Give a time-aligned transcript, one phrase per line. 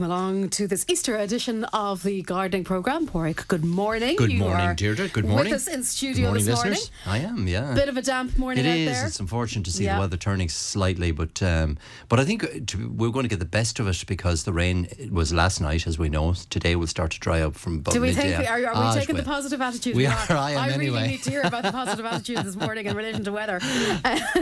[0.00, 3.06] welcome along to this Easter edition of the gardening program.
[3.12, 4.16] Warwick, good morning.
[4.16, 5.08] Good You morning, Deirdre.
[5.08, 5.52] Good morning.
[5.52, 6.72] With us in studio morning, this morning.
[6.72, 6.90] listeners.
[7.04, 7.74] I am, yeah.
[7.74, 8.96] Bit of a damp morning It is.
[8.96, 9.06] there.
[9.06, 9.96] It's unfortunate to see Yeah.
[9.96, 11.76] the weather turning slightly, but um,
[12.08, 14.54] but I think uh, to, we're going to get the best of it because the
[14.54, 16.32] rain was last night, as we know.
[16.48, 18.94] Today will start to dry up from Do we think we, are, are we Ah,
[18.94, 19.96] taking the positive attitude?
[19.96, 20.16] We are?
[20.30, 21.08] I am really anyway.
[21.08, 23.60] need to hear about the positive attitude this morning in relation to weather.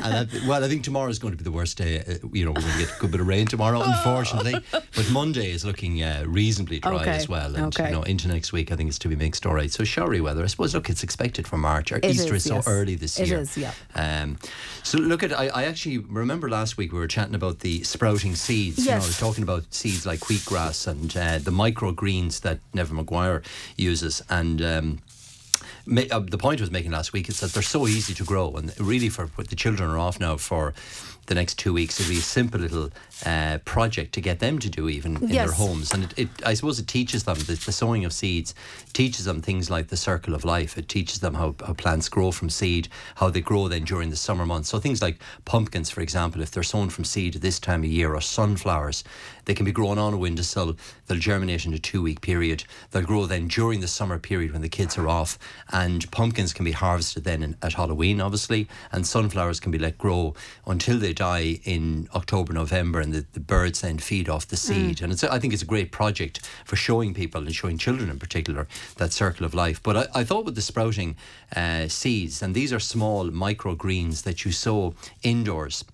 [0.09, 1.99] And I, well, I think tomorrow is going to be the worst day.
[1.99, 4.55] Uh, you know, we're going to get a good bit of rain tomorrow, unfortunately.
[4.71, 7.55] But Monday is looking uh, reasonably dry Okay, as well.
[7.55, 7.87] And, okay.
[7.91, 9.71] you know, into next week, I think it's to be mixed all right.
[9.71, 10.43] So, showery weather.
[10.43, 11.93] I suppose, look, it's expected for March.
[11.93, 12.69] Our It Easter is, is, so yes.
[12.69, 13.39] early this It year.
[13.41, 13.73] is, yeah.
[13.95, 14.39] Um,
[14.83, 18.35] so, look at, I, I actually remember last week we were chatting about the sprouting
[18.35, 18.79] seeds.
[18.79, 19.07] You know, I Yes.
[19.09, 23.43] was talking about seeds like wheatgrass and uh, the microgreens that Neven Maguire
[23.77, 24.23] uses.
[24.31, 24.99] And, um,
[26.11, 28.53] uh, the point I was making last week is that they're so easy to grow,
[28.57, 30.75] and really for what the children are off now for
[31.29, 32.91] the next two weeks, it'll be a simple little
[33.25, 36.55] uh, project to get them to do even in their homes, and it, it I
[36.55, 38.55] suppose it teaches them the, the sowing of seeds,
[38.93, 40.77] teaches them things like the circle of life.
[40.77, 44.17] It teaches them how, how plants grow from seed, how they grow then during the
[44.17, 44.71] summer months.
[44.71, 47.91] So things like pumpkins, for example, if they're sown from seed at this time of
[47.91, 49.05] year, or sunflowers,
[49.45, 50.77] they can be grown on a windowsill.
[51.07, 52.65] They'll germinate in a two-week period.
[52.91, 55.39] They'll grow then during the summer period when the kids are off,
[55.71, 59.99] and pumpkins can be harvested then in, at Halloween, obviously, and sunflowers can be let
[59.99, 60.35] grow
[60.67, 65.03] until they die in October, November, and the, the birds then feed off the seed.
[65.03, 68.19] And it's, I think it's a great project for showing people and showing children in
[68.19, 69.83] particular that circle of life.
[69.83, 71.17] But I, I thought with the sprouting
[71.57, 75.85] uh, seeds, and these are small microgreens that you sow indoors.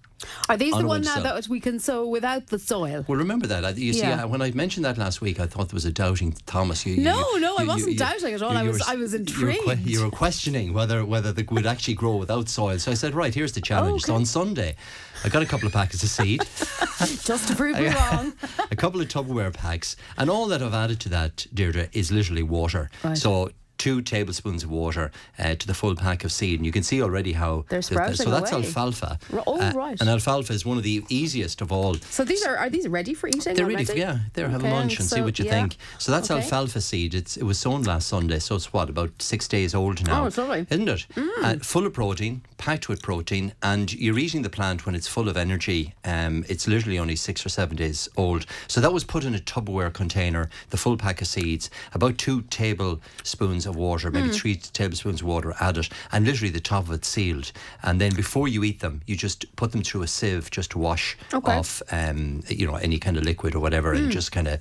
[0.48, 3.04] Are these On the one now that we can sow without the soil?
[3.08, 3.64] Well, remember that.
[3.64, 4.24] I- You see, Yeah.
[4.24, 6.86] uh, when I mentioned that last week, I thought there was a doubting Thomas.
[6.86, 8.56] You, No, you- no, I wasn't you- doubting at all.
[8.56, 9.86] I was- were- I was you were intrigued.
[9.86, 12.78] You were questioning whether whether they would actually grow without soil.
[12.78, 14.02] So I said, right, here's the challenge.
[14.02, 14.20] So Okay.
[14.20, 14.76] on Sunday,
[15.24, 16.40] I got a couple of packets of seed.
[17.24, 18.32] Just to prove me wrong.
[18.70, 22.42] a couple of Tupperware packs, and all that I've added to that, Deirdre, is literally
[22.42, 22.90] water.
[23.02, 23.18] Right.
[23.18, 23.50] So.
[23.84, 27.02] Two tablespoons of water uh, to the full pack of seed, and you can see
[27.02, 28.62] already how They're the- the- sprouting So that's away.
[28.64, 29.18] alfalfa.
[29.46, 30.00] Oh, Uh, right.
[30.00, 33.12] And alfalfa is one of the easiest of all So these are are these ready
[33.12, 33.52] for eating?
[33.54, 33.84] they're ready, already?
[33.84, 34.20] for, yeah.
[34.32, 35.50] They're have a Okay, munch and see what you yeah.
[35.50, 35.76] think.
[35.98, 36.40] So that's Okay.
[36.40, 37.12] alfalfa seed.
[37.14, 40.22] It's it was sown last Sunday, so it's what about six days old now.
[40.22, 40.66] Oh, it's lovely.
[40.70, 41.06] isn't it?
[41.42, 45.28] Uh, full of protein, packed with protein, and you're eating the plant when it's full
[45.28, 45.92] of energy.
[46.06, 48.46] Um, it's literally only six or seven days old.
[48.66, 52.40] So that was put in a Tupperware container, the full pack of seeds, about two
[52.48, 54.34] tablespoons of water, maybe Hmm.
[54.34, 57.52] three tablespoons of water add it, and literally the top of it sealed.
[57.82, 60.78] And then before you eat them, you just put them through a sieve just to
[60.78, 61.52] wash Okay.
[61.52, 61.58] Hmm.
[61.58, 64.58] off um, you know, any kind of liquid or whatever, and just kind of.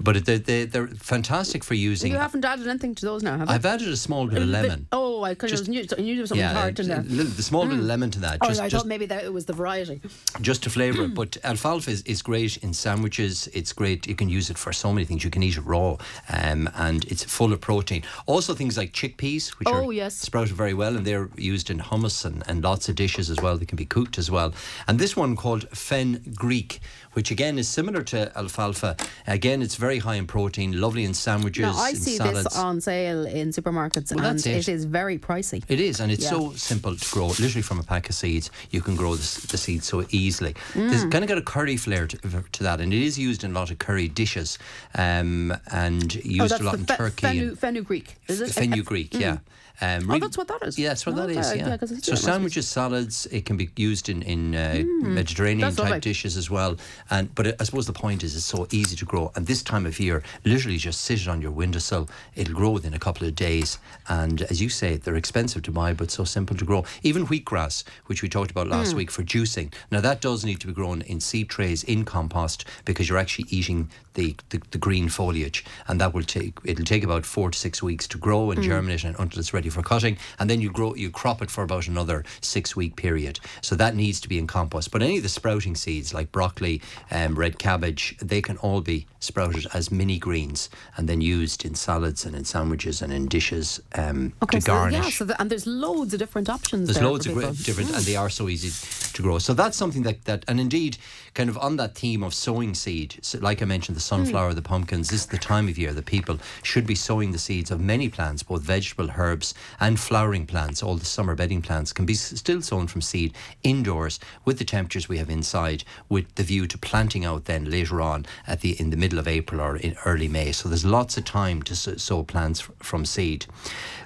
[0.00, 2.12] But they, they, they're fantastic for using.
[2.12, 3.54] You haven't added anything to those now, have you?
[3.54, 4.86] I've added a small bit of Bit- lemon.
[4.92, 7.02] Oh, I kind Just- of knew, I knew there was something Yeah, hard in there.
[7.02, 9.32] the small bit of lemon to that, Oh, just I just thought maybe that it
[9.32, 10.00] was the variety.
[10.40, 11.14] just to flavour it.
[11.20, 13.48] But alfalfa is, is great in sandwiches.
[13.52, 14.06] It's great.
[14.06, 15.22] You can use it for so many things.
[15.24, 15.96] You can eat it raw,
[16.30, 18.02] um, and it's full of protein.
[18.26, 20.14] Also, things like chickpeas, which Oh, are yes.
[20.16, 23.56] sprouted very well, and they're used in hummus and, and lots of dishes as well.
[23.56, 24.52] They can be cooked as well.
[24.86, 26.80] And this one called fen Greek,
[27.12, 28.96] which again is similar to alfalfa.
[29.26, 32.44] Again, it's very high in protein, lovely in sandwiches, Now, I see salads.
[32.44, 34.46] this on sale in supermarkets Well, and it.
[34.46, 35.62] it is very pricey.
[35.68, 36.30] It is, and it's Yeah.
[36.30, 37.28] so simple to grow.
[37.28, 40.54] Literally from a pack of seeds, you can grow the, the seeds so easily.
[40.74, 41.10] There's Mm.
[41.12, 42.16] kind of got a curry flair to,
[42.52, 44.58] to that, and it is used in a lot of curry dishes,
[44.94, 47.26] um, and oh, used that's a lot in fe- Turkey.
[47.26, 48.50] fenu, and fenugreek, is it?
[48.52, 49.38] Fenugreek, yeah.
[49.80, 50.78] Um, Oh, that's what that is.
[50.78, 51.54] Yeah, that's what that Okay, is.
[51.56, 51.98] yeah, Yeah.
[52.02, 56.76] so sandwiches, salads, it can be used in in uh, Mediterranean type dishes as well.
[57.10, 59.32] And but I suppose the point is, it's so easy to grow.
[59.34, 62.08] And this time of year, literally just sit it on your windowsill.
[62.36, 63.78] It'll grow within a couple of days.
[64.08, 66.84] And as you say, they're expensive to buy, but so simple to grow.
[67.02, 69.72] Even wheatgrass, which we talked about last week for juicing.
[69.90, 73.46] Now that does need to be grown in seed trays in compost because you're actually
[73.50, 77.58] eating the, the, the green foliage, and that will take it'll take about four to
[77.58, 80.70] six weeks to grow and germinate and, until it's ready for cutting, and then you
[80.70, 83.40] grow you crop it for about another six week period.
[83.62, 84.90] So that needs to be in compost.
[84.90, 89.06] But any of the sprouting seeds like broccoli, um, red cabbage, they can all be
[89.20, 93.80] sprouted as mini greens and then used in salads and in sandwiches and in dishes
[93.94, 95.04] um, Okay, to so, garnish.
[95.04, 96.88] yeah, so the, and there's loads of different options.
[96.88, 97.52] There's there loads of people.
[97.52, 98.70] different, and they are so easy
[99.14, 99.38] to grow.
[99.38, 100.96] So that's something that, that, and indeed,
[101.34, 104.56] kind of on that theme of sowing seed, so like I mentioned, the sunflower, hmm.
[104.56, 107.70] the pumpkins, this is the time of year that people should be sowing the seeds
[107.70, 110.82] of many plants, both vegetable, herbs, and flowering plants.
[110.82, 115.08] All the summer bedding plants can be still sown from seed indoors with the temperatures
[115.08, 118.90] we have inside, with the view to planting out then later on at the in
[118.90, 120.52] the middle of April or in early May.
[120.52, 123.46] So there's lots of time to sow plants from seed.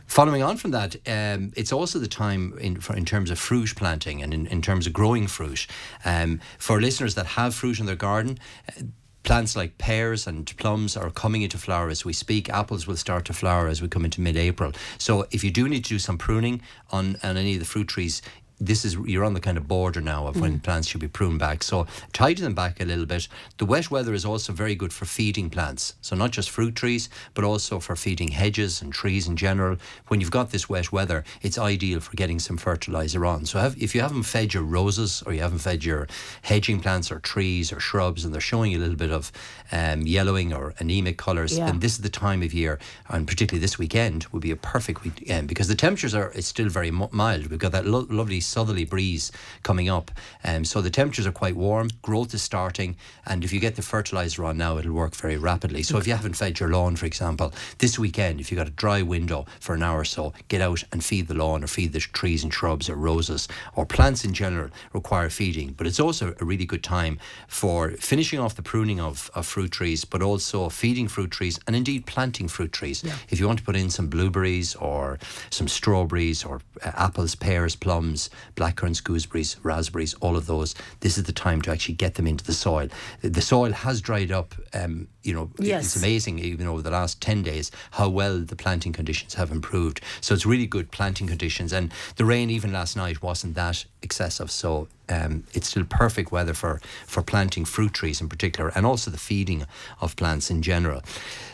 [0.07, 3.75] Following on from that, um, it's also the time in for, in terms of fruit
[3.75, 5.67] planting and in, in terms of growing fruit.
[6.05, 8.83] Um, for listeners that have fruit in their garden, uh,
[9.25, 12.51] plants like pears and plums are coming into flower as we speak.
[12.51, 14.73] Apples will start to flower as we come into mid-April.
[14.99, 16.61] So if you do need to do some pruning
[16.91, 18.21] on, on any of the fruit trees,
[18.61, 21.39] this is you're on the kind of border now of when plants should be pruned
[21.39, 21.63] back.
[21.63, 23.29] So tidy them back a little bit.
[23.59, 25.95] The wet weather is also very good for feeding plants.
[26.01, 29.77] So not just fruit trees, but also for feeding hedges and trees in general.
[30.09, 33.45] When you've got this wet weather, it's ideal for getting some fertilizer on.
[33.47, 36.07] So have, if you haven't fed your roses or you haven't fed your
[36.43, 39.33] hedging plants or trees or shrubs and they're showing a little bit of
[39.73, 41.67] um, yellowing or anemic colours, Yeah.
[41.67, 42.79] then this is the time of year,
[43.09, 46.69] and particularly this weekend would be a perfect weekend because the temperatures are it's still
[46.69, 47.49] very mild.
[47.49, 49.33] We've got that lo- lovely southerly breeze
[49.63, 50.11] coming up,
[50.45, 51.91] um, so the temperatures are quite warm.
[52.03, 52.97] Growth is starting,
[53.27, 55.83] and if you get the fertilizer on now, it'll work very rapidly.
[55.83, 58.71] So if you haven't fed your lawn, for example, this weekend, if you've got a
[58.71, 61.93] dry window for an hour or so, get out and feed the lawn or feed
[61.93, 65.73] the trees and shrubs or roses or plants in general require feeding.
[65.73, 67.19] But it's also a really good time
[67.49, 71.75] for finishing off the pruning of, of fruit trees, but also feeding fruit trees and
[71.77, 73.05] indeed planting fruit trees.
[73.31, 75.19] If you want to put in some blueberries or
[75.51, 81.25] some strawberries or uh, apples, pears, plums, blackcurrants, gooseberries, raspberries, all of those, this is
[81.25, 82.89] the time to actually get them into the soil.
[83.23, 84.55] The soil has dried up.
[84.73, 85.85] Um, you know, Yes.
[85.87, 90.01] it's amazing even over the last 10 days how well the planting conditions have improved.
[90.21, 91.73] So it's really good planting conditions.
[91.73, 94.51] And the rain, even last night, wasn't that excessive.
[94.51, 99.11] So um, it's still perfect weather for, for planting fruit trees in particular and also
[99.11, 99.67] the feeding
[100.01, 101.03] of plants in general.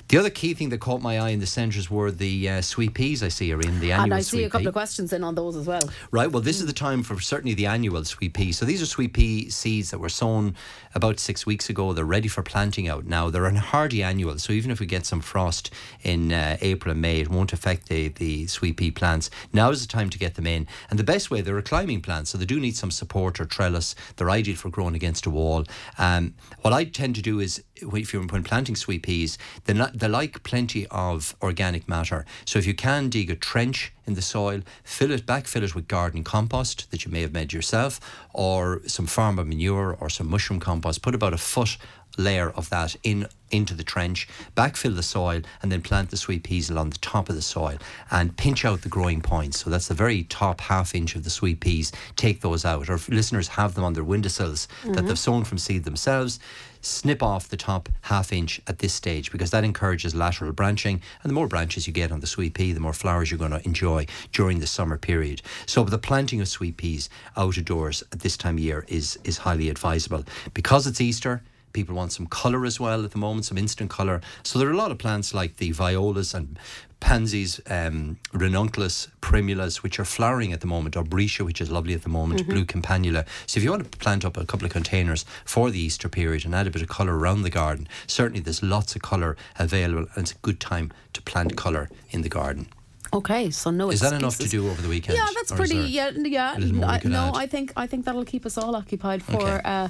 [0.09, 2.95] The other key thing that caught my eye in the centres were the uh, sweet
[2.95, 4.69] peas I see are in the annual And I see a couple pea.
[4.69, 5.83] of questions in on those as well.
[6.11, 6.31] Right.
[6.31, 8.51] Well, this is the time for certainly the annual sweet pea.
[8.51, 10.57] So these are sweet pea seeds that were sown
[10.97, 11.93] about six weeks ago.
[11.93, 13.31] They're ready for planting out now.
[13.31, 14.37] They're an hardy annual.
[14.39, 15.71] So even if we get some frost
[16.03, 19.31] in uh, April and May, it won't affect the, the sweet pea plants.
[19.53, 20.67] Now is the time to get them in.
[20.91, 22.27] And the best way, they're a climbing plant.
[22.27, 23.95] So they do need some support or trellis.
[24.17, 25.65] They're ideal for growing against a wall.
[25.99, 30.09] Um, what I tend to do is if you're when planting sweet peas, they they
[30.09, 32.25] like plenty of organic matter.
[32.45, 35.87] So if you can dig a trench in the soil, fill it, backfill it with
[35.89, 38.01] garden compost that you may have made yourself,
[38.33, 41.03] or some farmer manure or some mushroom compost.
[41.03, 41.77] Put about a foot
[42.21, 46.45] layer of that in into the trench, backfill the soil, and then plant the sweet
[46.45, 47.77] peas along the top of the soil
[48.11, 49.61] and pinch out the growing points.
[49.61, 51.93] So that's the very top half inch of the sweet peas.
[52.17, 52.89] Take those out.
[52.89, 55.07] Or if listeners have them on their windowsills that mm-hmm.
[55.07, 56.39] they've sown from seed themselves,
[56.83, 61.03] snip off the top half inch at this stage because that encourages lateral branching.
[61.23, 63.51] And the more branches you get on the sweet pea, the more flowers you're going
[63.51, 65.43] to enjoy during the summer period.
[65.67, 69.19] So the planting of sweet peas out of doors at this time of year is,
[69.25, 70.25] is highly advisable.
[70.55, 74.21] Because it's Easter, People want some colour as well at the moment, some instant colour.
[74.43, 76.59] So there are a lot of plants like the violas and
[77.01, 81.95] pansies, um, ranunculus, primulas, which are flowering at the moment, or breccia, which is lovely
[81.95, 83.27] at the moment, blue campanula.
[83.47, 86.45] So if you want to plant up a couple of containers for the Easter period
[86.45, 90.07] and add a bit of colour around the garden, certainly there's lots of colour available
[90.15, 92.69] and it's a good time to plant colour in the garden.
[93.13, 95.19] Okay, so no Is that enough to do over the weekend?
[95.19, 95.79] Yeah, that's pretty.
[95.79, 96.57] Yeah, yeah.
[96.57, 97.37] a little more we I, no, add?
[97.37, 99.43] I think I think that'll keep us all occupied for.
[99.43, 99.61] Okay.
[99.65, 99.89] Uh,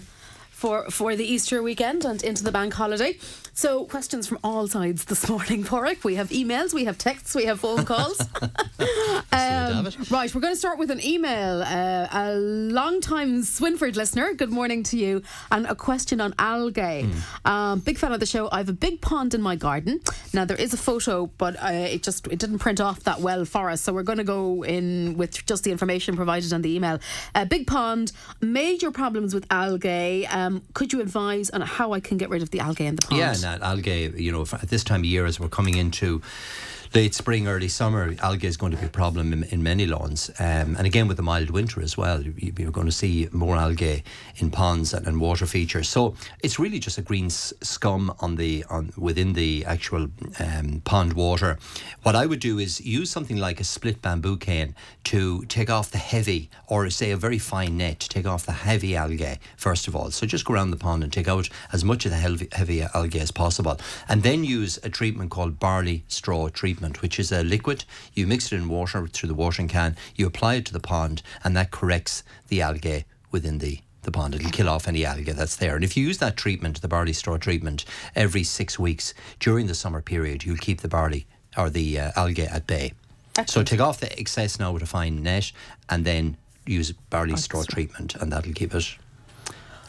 [0.61, 3.17] for, for the Easter weekend and into the bank holiday.
[3.55, 6.05] So, questions from all sides this morning, Pádraig.
[6.05, 8.23] We have emails, we have texts, we have phone calls.
[9.33, 11.62] Um, right, we're going to start with an email.
[11.62, 17.02] Uh, a long time Swinford listener, good morning to you, and a question on algae.
[17.05, 17.50] Hmm.
[17.50, 18.49] Um, big fan of the show.
[18.50, 20.00] I have a big pond in my garden.
[20.33, 23.45] Now there is a photo, but uh, it just it didn't print off that well
[23.45, 26.75] for us, so we're going to go in with just the information provided on the
[26.75, 26.99] email.
[27.35, 30.26] A big pond, major problems with algae.
[30.26, 32.97] Um, Um, could you advise on how I can get rid of the algae in
[32.97, 33.21] the pond?
[33.21, 36.21] Yeah, and algae, you know, at this time of year as we're coming into
[36.92, 40.28] late spring, early summer, algae is going to be a problem in, in many lawns.
[40.40, 43.56] Um, and again, with the mild winter as well, you- you're going to see more
[43.56, 44.02] algae
[44.38, 45.88] in ponds and, and water features.
[45.88, 50.09] So it's really just a green scum on the on within the actual
[50.40, 51.59] um, pond water.
[52.02, 55.90] What I would do is use something like a split bamboo cane to take off
[55.92, 59.87] the heavy, or say a very fine net, to take off the heavy algae first
[59.87, 60.11] of all.
[60.11, 62.82] So just go around the pond and take out as much of the heavy, heavy
[62.82, 63.78] algae as possible,
[64.09, 67.84] and then use a treatment called barley straw treatment, which is a liquid.
[68.14, 71.22] You mix it in water through the watering can, you apply it to the pond,
[71.44, 74.34] and that corrects the algae within the the pond.
[74.34, 75.76] It'll kill off any algae that's there.
[75.76, 77.84] And if you use that treatment, the barley straw treatment,
[78.16, 82.44] every six weeks during the summer period, you'll keep the barley or the uh, algae
[82.44, 82.94] at bay.
[83.46, 85.52] So take off the excess now with a fine net
[85.88, 88.96] and then use barley straw treatment and that'll keep it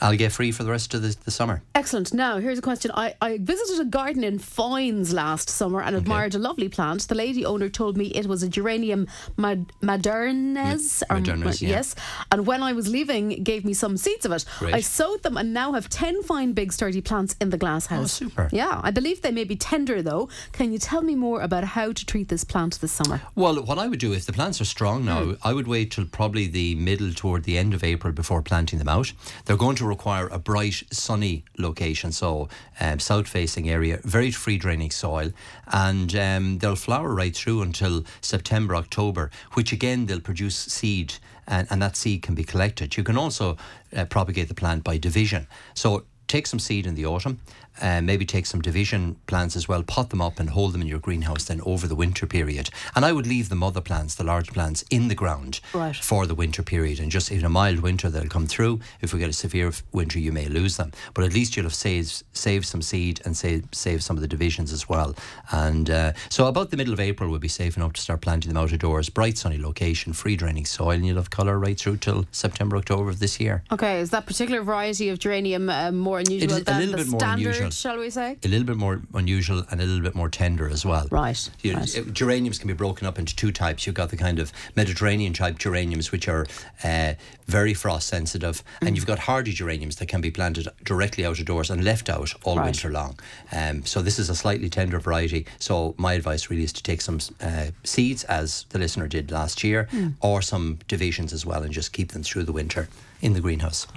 [0.01, 1.62] algae free for the rest of the, the summer.
[1.75, 2.13] Excellent.
[2.13, 2.91] Now, here's a question.
[2.93, 7.08] I, I visited a garden in Foynes last summer and admired a lovely plant.
[7.08, 11.03] The lady owner told me it was a geranium mad- maderense.
[11.10, 11.17] or-
[11.62, 11.70] yeah.
[11.70, 11.96] Yes.
[12.31, 14.46] And when I was leaving, gave me some seeds of it.
[14.60, 14.74] Great.
[14.74, 18.12] I sowed them and now have 10 fine, big, sturdy plants in the glass house.
[18.12, 18.50] super.
[18.51, 18.79] Yeah.
[18.84, 20.29] I believe they may be tender, though.
[20.51, 23.22] Can you tell me more about how to treat this plant this summer?
[23.36, 25.34] Well, what I would do if the plants are strong now, Hmm.
[25.43, 28.89] I would wait till probably the middle toward the end of April before planting them
[28.89, 29.13] out.
[29.46, 34.57] They're going to require a bright, sunny location, so um, south facing area, very free
[34.57, 35.29] draining soil,
[35.67, 41.10] and um, they'll flower right through until September, October, which again they'll produce seed.
[41.48, 42.98] And, and that seed can be collected.
[42.98, 43.57] You can also
[43.95, 45.48] uh, propagate the plant by division.
[45.74, 45.88] So
[46.27, 47.39] take some seed in the autumn,
[47.82, 50.88] uh, maybe take some division plants as well, pot them up and hold them in
[50.88, 52.70] your greenhouse then over the winter period.
[52.96, 55.96] And I would leave the mother plants, the large plants, in the ground Right.
[55.96, 57.00] for the winter period.
[57.00, 58.80] And just in a mild winter, they'll come through.
[59.01, 60.92] If we get a severe winter, you may lose them.
[61.13, 64.28] But at least you'll have saved, saved some seed and save, save some of the
[64.28, 65.16] divisions as well.
[65.51, 68.50] And uh, so about the middle of April, we'll be safe enough to start planting
[68.54, 69.10] them out of doors.
[69.10, 73.10] Bright sunny location, free draining soil, and you'll have colour right through till September, October
[73.10, 73.63] of this year.
[73.72, 76.92] Okay, is that particular variety of geranium uh, more unusual It is a than little
[76.92, 77.61] the bit more standard, unusual.
[77.70, 78.38] Shall we say?
[78.44, 81.08] a little bit more unusual and a little bit more tender as well.
[81.12, 81.98] Right, You- right.
[81.98, 83.86] uh, Geraniums can be broken up into two types.
[83.86, 86.46] You've got the kind of Mediterranean type geraniums, which are
[86.84, 87.13] uh,
[87.48, 88.88] very frost sensitive, Mm.
[88.88, 92.10] and you've got hardy geraniums that can be planted directly out of doors and left
[92.10, 92.65] out all Right.
[92.65, 93.20] winter long.
[93.51, 95.46] Um, so this is a slightly tender variety.
[95.60, 99.63] So my advice really is to take some uh, seeds, as the listener did last
[99.63, 100.13] year, Mm.
[100.22, 102.88] or some divisions as well, and just keep them through the winter
[103.22, 103.88] in the greenhouse.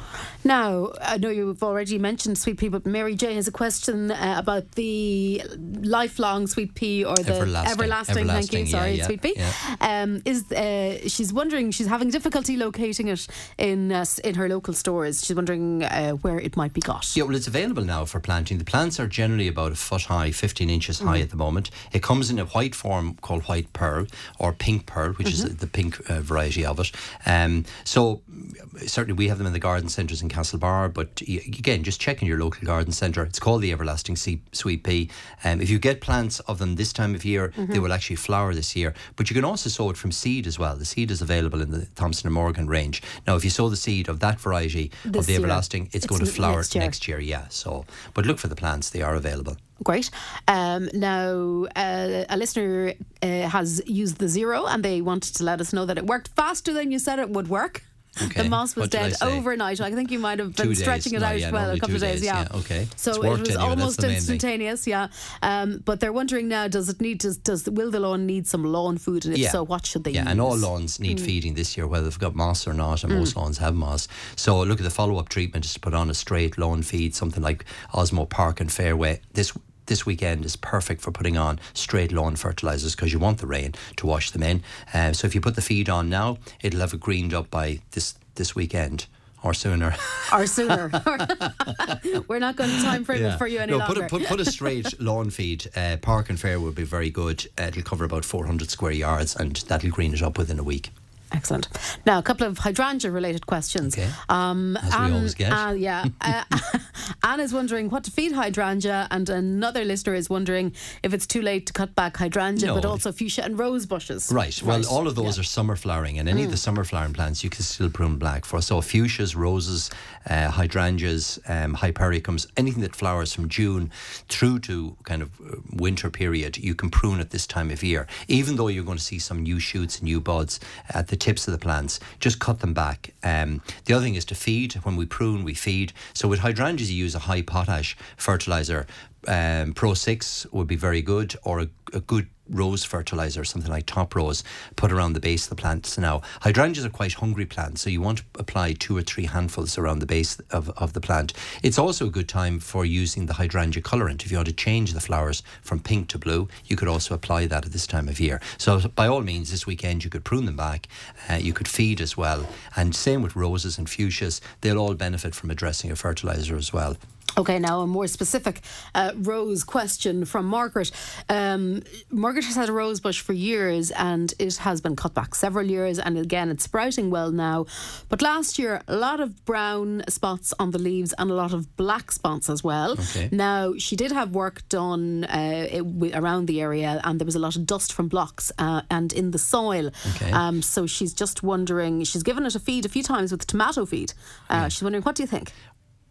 [0.45, 4.35] Now, I know you've already mentioned sweet pea, but Mary J has a question uh,
[4.37, 5.43] about the
[5.83, 7.73] lifelong sweet pea or the Everlasting.
[7.73, 8.27] everlasting.
[8.27, 8.59] thank you.
[8.61, 9.37] yeah, Sorry, yeah, sweet pea.
[9.81, 11.71] Um, is uh, she's wondering?
[11.71, 13.27] She's having difficulty locating it
[13.59, 15.25] in uh, in her local stores.
[15.25, 17.17] She's wondering uh, where it might be got.
[17.17, 18.59] Yeah, well, it's available now for planting.
[18.59, 21.71] The plants are generally about a foot high, 15 inches high at the moment.
[21.93, 24.07] It comes in a white form called white pearl
[24.39, 26.91] or pink pearl, which is the pink uh, variety of it.
[27.25, 31.83] Um, so, mm, certainly, we have them in the garden centres in Castlebar, but again,
[31.83, 33.23] just check in your local garden centre.
[33.25, 35.11] It's called the Everlasting Sweet Pea.
[35.45, 38.55] Um, if you get plants of them this time of year, they will actually flower
[38.55, 38.95] this year.
[39.17, 40.77] But you can also sow it from seed as well.
[40.77, 43.03] The seed is available in the Thompson and Morgan range.
[43.27, 45.35] Now, if you sow the seed of that variety This of the.
[45.35, 46.85] Everlasting, it's, It's going to flower next year.
[46.85, 47.49] next year, yeah.
[47.49, 49.57] So, but look for the plants; they are available.
[49.83, 50.11] Great.
[50.49, 55.61] Um, now, uh, a listener uh, has used the zero, and they wanted to let
[55.61, 57.83] us know that it worked faster than you said it would work.
[58.23, 58.43] Okay.
[58.43, 59.81] The moss was dead overnight.
[59.81, 60.81] I think you might have been Two days.
[60.83, 62.21] stretching it out yeah, well a couple of days.
[62.21, 62.43] days, Yeah.
[62.51, 62.87] yeah, okay.
[62.97, 64.87] So it was anyway, almost instantaneous.
[64.87, 65.09] Yeah.
[65.43, 67.19] Um, but they're wondering now: Does it need?
[67.19, 69.25] Does, does will the lawn need some lawn food?
[69.25, 69.51] And if Yeah.
[69.51, 70.31] so, what should they Yeah, use?
[70.33, 71.25] and all lawns need Hmm.
[71.27, 74.09] feeding this year, whether they've got moss or not, and most lawns have moss.
[74.37, 77.43] So look at the follow-up treatment is to put on a straight lawn feed, something
[77.43, 79.21] like Osmo Park and Fairway.
[79.33, 79.53] This
[79.87, 83.75] this weekend is perfect for putting on straight lawn fertilizers because you want the rain
[83.97, 84.63] to wash them in.
[84.93, 87.81] Uh, so if you put the feed on now, it'll have it greened up by
[87.93, 89.07] this this weekend
[89.45, 89.95] or sooner.
[90.33, 90.91] or sooner.
[92.29, 93.95] We're not going to time frame it for you any no, longer.
[93.95, 95.69] Put a, put, put a straight lawn feed.
[95.77, 97.47] Uh, Park and Fair would be very good.
[97.59, 100.91] Uh, it'll cover about 400 square yards and that'll green it up within a week.
[101.33, 101.69] Excellent.
[102.07, 103.97] Now, a couple of hydrangea related questions.
[103.99, 104.09] Okay.
[104.29, 105.53] Um, As we always get.
[105.53, 106.05] Uh, yeah.
[106.21, 106.43] Uh,
[107.25, 111.43] Anne is wondering what to feed hydrangea, and another listener is wondering if it's too
[111.43, 112.75] late to cut back hydrangea, No.
[112.75, 114.31] but also fuchsia and rose bushes.
[114.33, 114.61] Right.
[114.63, 114.87] Well, Right.
[114.87, 116.47] all of those are summer flowering, and any Mm.
[116.47, 118.63] of the summer flowering plants you can still prune black for.
[118.63, 119.91] So fuchsias, roses,
[120.29, 123.91] uh, hydrangeas, um, hypericums, anything that flowers from June
[124.29, 128.07] through to kind of uh, winter period, you can prune at this time of year.
[128.29, 130.59] Even though you're going to see some new shoots and new buds
[130.91, 133.15] at the tips of the plants, just cut them back.
[133.23, 134.75] Um, the other thing is to feed.
[134.85, 135.93] When we prune, we feed.
[136.13, 138.87] So with hydrangeas, you use a high potash fertilizer.
[139.27, 143.87] Um, Pro 6 would be very good, or a, a good rose fertilizer, something like
[143.87, 144.45] top rose,
[144.77, 145.97] put around the base of the plants.
[145.99, 149.79] Now, hydrangeas are quite hungry plants, so you want to apply two or three handfuls
[149.79, 151.33] around the base of, of the plant.
[151.63, 154.25] It's also a good time for using the hydrangea colorant.
[154.25, 157.47] If you want to change the flowers from pink to blue, you could also apply
[157.47, 158.41] that at this time of year.
[158.59, 160.89] So, by all means, this weekend you could prune them back,
[161.29, 162.47] uh, you could feed as well.
[162.77, 166.97] And same with roses and fuchsias, they'll all benefit from addressing a fertilizer as well.
[167.37, 168.61] Okay, now a more specific
[168.95, 170.91] uh, rose question from Margaret.
[171.29, 175.35] Um, Margaret has had a rose bush for years and it has been cut back
[175.35, 177.67] several years, and again, it's sprouting well now.
[178.09, 181.77] But last year, a lot of brown spots on the leaves and a lot of
[181.77, 182.93] black spots as well.
[182.93, 183.29] Okay.
[183.33, 187.41] Now, she did have work done uh, it, around the area, and there was a
[187.41, 189.91] lot of dust from blocks uh, and in the soil.
[190.15, 190.31] Okay.
[190.31, 193.85] Um, so she's just wondering, she's given it a feed a few times with tomato
[193.87, 194.13] feed.
[194.49, 195.53] Uh, She's wondering, what do you think?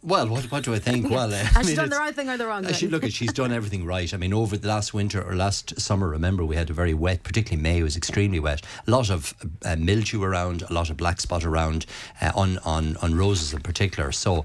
[0.04, 1.10] Well, what, what do I think?
[1.14, 2.90] Well, uh, Has I she done the right thing or the wrong uh, She, thing?
[2.92, 4.14] look, she's done everything right.
[4.14, 7.24] I mean, over the last winter or last summer, remember we had a very wet,
[7.24, 8.62] particularly May was extremely wet.
[8.88, 9.34] A lot of
[9.64, 11.86] uh, mildew around, a lot of black spot around
[12.22, 14.12] uh, on on on roses in particular.
[14.12, 14.44] So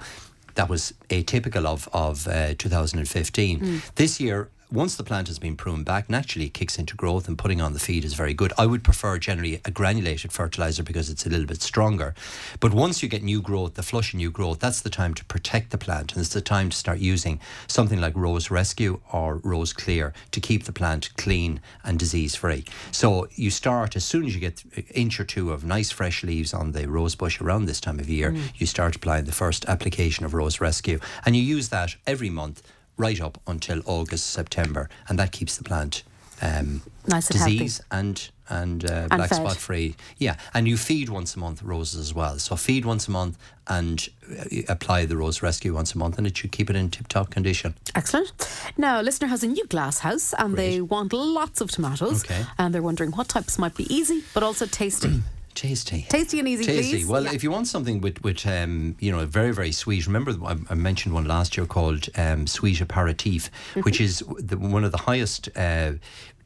[0.55, 3.59] that was atypical of of uh, 2015.
[3.59, 3.79] Hmm.
[3.97, 4.49] This year.
[4.71, 7.73] Once the plant has been pruned back, naturally it kicks into growth and putting on
[7.73, 8.53] the feed is very good.
[8.59, 12.15] I would prefer generally a granulated fertilizer because it's a little bit stronger.
[12.61, 15.25] But once you get new growth, the flush of new growth, that's the time to
[15.25, 19.37] protect the plant and it's the time to start using something like Rose Rescue or
[19.37, 22.67] Rose Clear to keep the plant clean and disease free.
[22.93, 26.23] So you start as soon as you get an inch or two of nice fresh
[26.23, 28.43] leaves on the rose bush around this time of year, mm.
[28.57, 32.63] you start applying the first application of Rose Rescue and you use that every month
[32.99, 36.03] right up until August, September, and that keeps the plant
[36.43, 37.53] um, Nice and healthy.
[37.59, 39.37] disease and and, uh, black fed.
[39.37, 39.95] spot free.
[40.17, 42.39] Yeah, and you feed once a month roses as well.
[42.39, 43.37] So feed once a month
[43.67, 46.89] and uh, apply the rose rescue once a month, and it should keep it in
[46.91, 47.75] tip top condition.
[47.95, 48.33] Excellent.
[48.79, 52.25] Now, a listener has a new glass house and they want lots of tomatoes.
[52.25, 52.43] Okay.
[52.57, 55.21] And they're wondering what types might be easy but also tasty.
[55.55, 56.07] Tasty.
[56.09, 56.93] tasty and easy, Tasty.
[56.99, 57.07] please.
[57.07, 57.33] Well, Yeah.
[57.33, 60.75] if you want something with, with um, you know, very, very sweet, remember I, I
[60.75, 63.81] mentioned one last year called um, Sweet Aperitif, Mm-hmm.
[63.81, 65.93] which is the, one of the highest uh,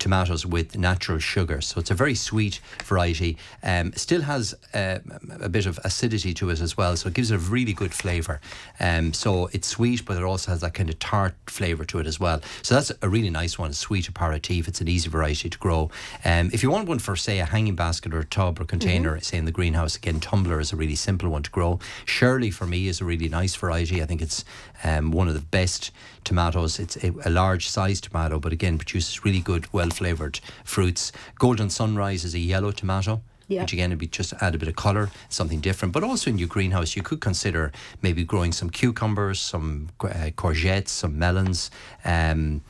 [0.02, 1.60] tomatoes with natural sugar.
[1.60, 3.38] So it's a very sweet variety.
[3.62, 4.98] Um, still has uh,
[5.40, 7.94] a bit of acidity to it as well, so it gives it a really good
[7.94, 8.40] flavour.
[8.80, 12.06] Um, so it's sweet, but it also has that kind of tart flavour to it
[12.06, 12.40] as well.
[12.62, 14.66] So that's a really nice one, Sweet Aperitif.
[14.66, 15.90] It's an easy variety to grow.
[16.24, 19.20] Um, if you want one for, say, a hanging basket or a tub or container,
[19.20, 21.78] say in the greenhouse, again, tumbler is a really simple one to grow.
[22.04, 24.02] Shirley, for me, is a really nice variety.
[24.02, 24.44] I think it's
[24.82, 25.92] um, one of the best
[26.24, 26.78] tomatoes.
[26.78, 31.12] It's a, a large sized tomato, but again, produces really good, well flavoured fruits.
[31.38, 33.22] Golden Sunrise is a yellow tomato.
[33.48, 33.62] Yeah.
[33.62, 35.92] Which again would be just add a bit of colour, something different.
[35.92, 40.88] But also in your greenhouse, you could consider maybe growing some cucumbers, some uh, courgettes,
[40.88, 41.70] some melons,
[42.04, 42.62] um,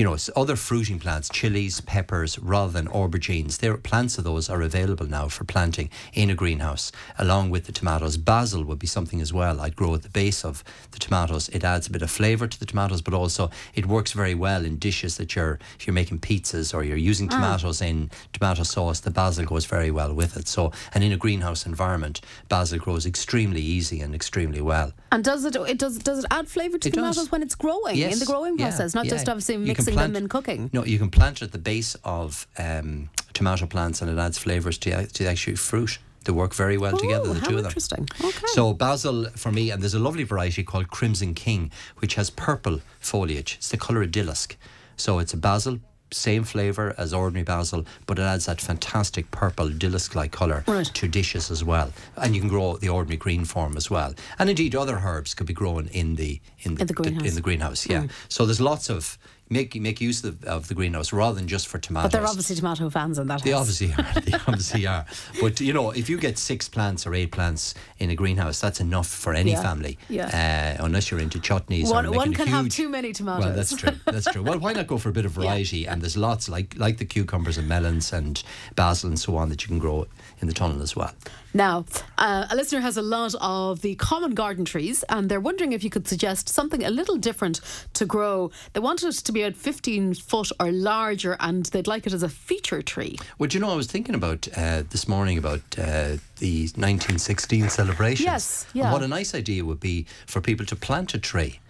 [0.00, 3.58] you know, other fruiting plants, chilies, peppers, rather than aubergines.
[3.58, 7.72] There, plants of those are available now for planting in a greenhouse, along with the
[7.72, 8.16] tomatoes.
[8.16, 9.60] Basil would be something as well.
[9.60, 11.50] I'd grow at the base of the tomatoes.
[11.50, 14.64] It adds a bit of flavour to the tomatoes, but also it works very well
[14.64, 17.32] in dishes that you're, if you're making pizzas or you're using mm.
[17.32, 20.48] tomatoes in tomato sauce, the basil goes very well with it.
[20.48, 24.94] So, and in a greenhouse environment, basil grows extremely easy and extremely well.
[25.12, 27.16] And does it, it does does it add flavour to It does.
[27.16, 29.10] tomatoes when it's growing in the growing yeah, process, not yeah.
[29.10, 30.70] just obviously You plant- them in cooking?
[30.72, 34.38] No, you can plant it at the base of um, tomato plants, and it adds
[34.38, 35.98] flavors to to the actual fruit.
[36.24, 37.66] They work very well together, the two of them.
[37.70, 38.06] interesting.
[38.22, 38.46] Okay.
[38.48, 42.80] So basil for me, and there's a lovely variety called Crimson King, which has purple
[43.00, 43.54] foliage.
[43.56, 44.56] It's the colour of dillisk.
[44.96, 45.78] So it's a basil,
[46.12, 50.84] same flavour as ordinary basil, but it adds that fantastic purple dillisk-like colour Right.
[50.84, 51.90] to dishes as well.
[52.18, 54.12] And you can grow the ordinary green form as well.
[54.38, 57.28] And indeed, other herbs could be grown in the in the, In the greenhouse.
[57.28, 57.86] in the greenhouse.
[57.88, 58.08] Yeah.
[58.28, 59.16] So there's lots of
[59.50, 62.10] make make use of the, of the greenhouse rather than just for tomatoes.
[62.10, 63.60] but they're obviously tomato fans in that They house.
[63.60, 64.20] obviously are.
[64.20, 65.04] They obviously are.
[65.40, 68.80] But you know, if you get six plants or eight plants in a greenhouse, that's
[68.80, 69.62] enough for any Yeah.
[69.62, 69.98] family.
[70.08, 70.76] Yeah.
[70.78, 71.90] Uh, unless you're into chutneys.
[71.90, 73.44] One, one can have too many tomatoes.
[73.44, 73.92] Well, that's true.
[74.06, 74.42] That's true.
[74.42, 75.86] Well, why not go for a bit of variety?
[75.86, 78.42] And there's lots like like the cucumbers and melons and
[78.76, 80.06] basil and so on that you can grow
[80.40, 81.12] in the tunnel as well.
[81.52, 81.84] Now,
[82.18, 85.82] uh, a listener has a lot of the common garden trees, and they're wondering if
[85.82, 87.60] you could suggest something a little different
[87.94, 88.50] to grow.
[88.72, 92.22] They want it to be at 15 foot or larger, and they'd like it as
[92.22, 93.16] a feature tree.
[93.38, 97.68] Well, do you know, I was thinking about uh, this morning about uh, the 1916
[97.68, 98.26] celebrations.
[98.26, 98.92] Yes, And yeah.
[98.92, 101.60] what a nice idea would be for people to plant a tree.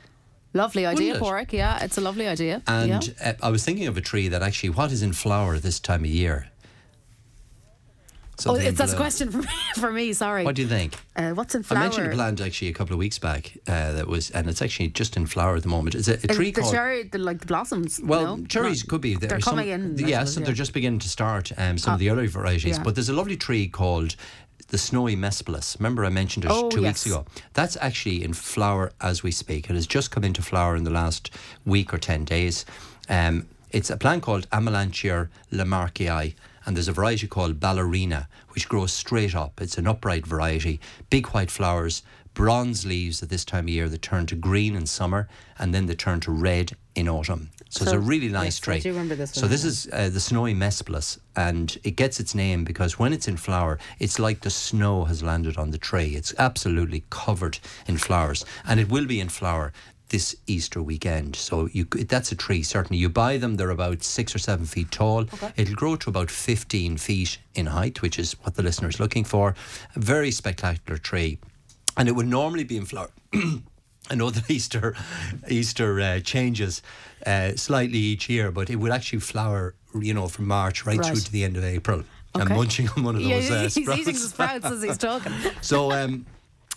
[0.52, 1.14] Lovely idea?
[1.14, 1.52] Pádraig.
[1.52, 2.62] Yeah, it's a lovely idea.
[2.66, 3.30] And yeah.
[3.40, 6.04] uh, I was thinking of a tree that actually, what is in flower this time
[6.04, 6.49] of year?
[8.46, 9.48] Oh, it's that's a question for me.
[9.76, 10.44] For me, sorry.
[10.44, 10.94] What do you think?
[11.16, 11.78] uh, what's in flower?
[11.80, 14.60] I mentioned a plant actually a couple of weeks back uh, that was, and it's
[14.62, 15.94] actually just in flower at the moment.
[15.94, 16.72] It's a, a Is tree it the called.
[16.74, 18.00] cherry, the, like the blossoms.
[18.02, 18.46] Well, no?
[18.46, 19.14] cherries Not- could be.
[19.14, 19.96] There They're some- coming in.
[19.98, 20.46] Yes, and yeah.
[20.46, 21.52] they're just beginning to start.
[21.56, 22.82] Um, some of the early varieties, yeah.
[22.82, 24.16] but there's a lovely tree called
[24.68, 25.78] the snowy mespilus.
[25.78, 27.04] Remember, I mentioned it Oh, two yes.
[27.04, 27.24] weeks ago.
[27.54, 29.68] That's actually in flower as we speak.
[29.70, 31.30] It has just come into flower in the last
[31.64, 32.64] week or ten days.
[33.08, 36.34] Um, it's a plant called Amelanchier lamarckii,
[36.70, 39.60] and there's a variety called ballerina, which grows straight up.
[39.60, 40.78] It's an upright variety,
[41.10, 44.86] big white flowers, bronze leaves at this time of year that turn to green in
[44.86, 45.28] summer,
[45.58, 47.50] and then they turn to red in autumn.
[47.70, 48.80] So, it's a really nice yes, I tree.
[48.80, 49.40] do remember this one.
[49.40, 53.26] So this is uh, the snowy mespilus, and it gets its name because when it's
[53.26, 56.14] in flower, it's like the snow has landed on the tree.
[56.14, 59.72] It's absolutely covered in flowers, and it will be in flower
[60.10, 61.34] this Easter weekend.
[61.36, 62.62] So you, that's a tree.
[62.62, 65.24] Certainly, you buy them; they're about six or seven feet tall.
[65.56, 69.24] It'll grow to about fifteen feet in height, which is what the listener is looking
[69.24, 69.54] for.
[69.96, 71.38] A very spectacular tree,
[71.96, 73.10] and it would normally be in flower.
[74.10, 74.94] I know that Easter
[75.48, 76.82] Easter uh, changes
[77.26, 81.06] uh, slightly each year, but it would actually flower, you know, from March right, Right.
[81.06, 82.02] through to the end of April.
[82.34, 84.00] I'm munching on one of Yeah, those uh, he's sprouts.
[84.00, 85.32] eating the sprouts as he's talking.
[85.62, 86.26] So, um,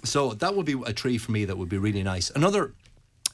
[0.04, 2.30] so that would be a tree for me that would be really nice.
[2.32, 2.74] Another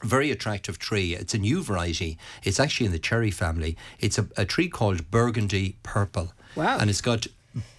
[0.02, 1.14] very attractive tree.
[1.14, 2.18] It's a new variety.
[2.42, 3.76] It's actually in the cherry family.
[3.98, 6.32] It's a, a tree called Burgundy Purple.
[6.56, 6.78] Wow.
[6.78, 7.26] And it's got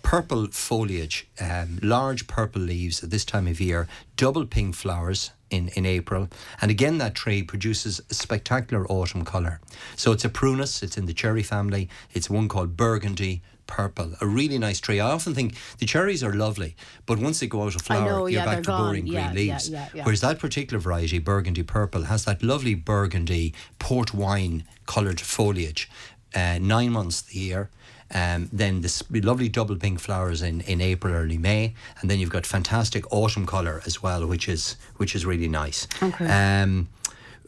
[0.03, 5.69] purple foliage, um, large purple leaves at this time of year, double pink flowers in,
[5.69, 6.29] in April.
[6.61, 9.61] And again, that tree produces a spectacular autumn colour.
[9.95, 11.89] So it's a prunus, it's in the cherry family.
[12.13, 13.41] It's one called Burgundy
[13.75, 14.99] Purple, a really nice tree.
[14.99, 18.25] I often think the cherries are lovely, but once they go out of flower, know,
[18.27, 18.81] you're yeah, back to gone.
[18.81, 19.69] boring green Yeah, yeah, leaves.
[19.69, 19.87] yeah.
[20.03, 25.89] Whereas that particular variety, Burgundy Purple, has that lovely burgundy port wine coloured foliage.
[26.33, 27.69] Uh, nine months of the year.
[28.13, 32.29] Um, then this lovely double pink flowers in, in April, early May, and then you've
[32.37, 35.87] got fantastic autumn colour as well, which is which is really nice.
[36.03, 36.25] Okay.
[36.27, 36.89] Um,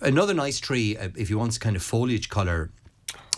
[0.02, 2.70] another nice tree, uh, if you want kind of foliage colour,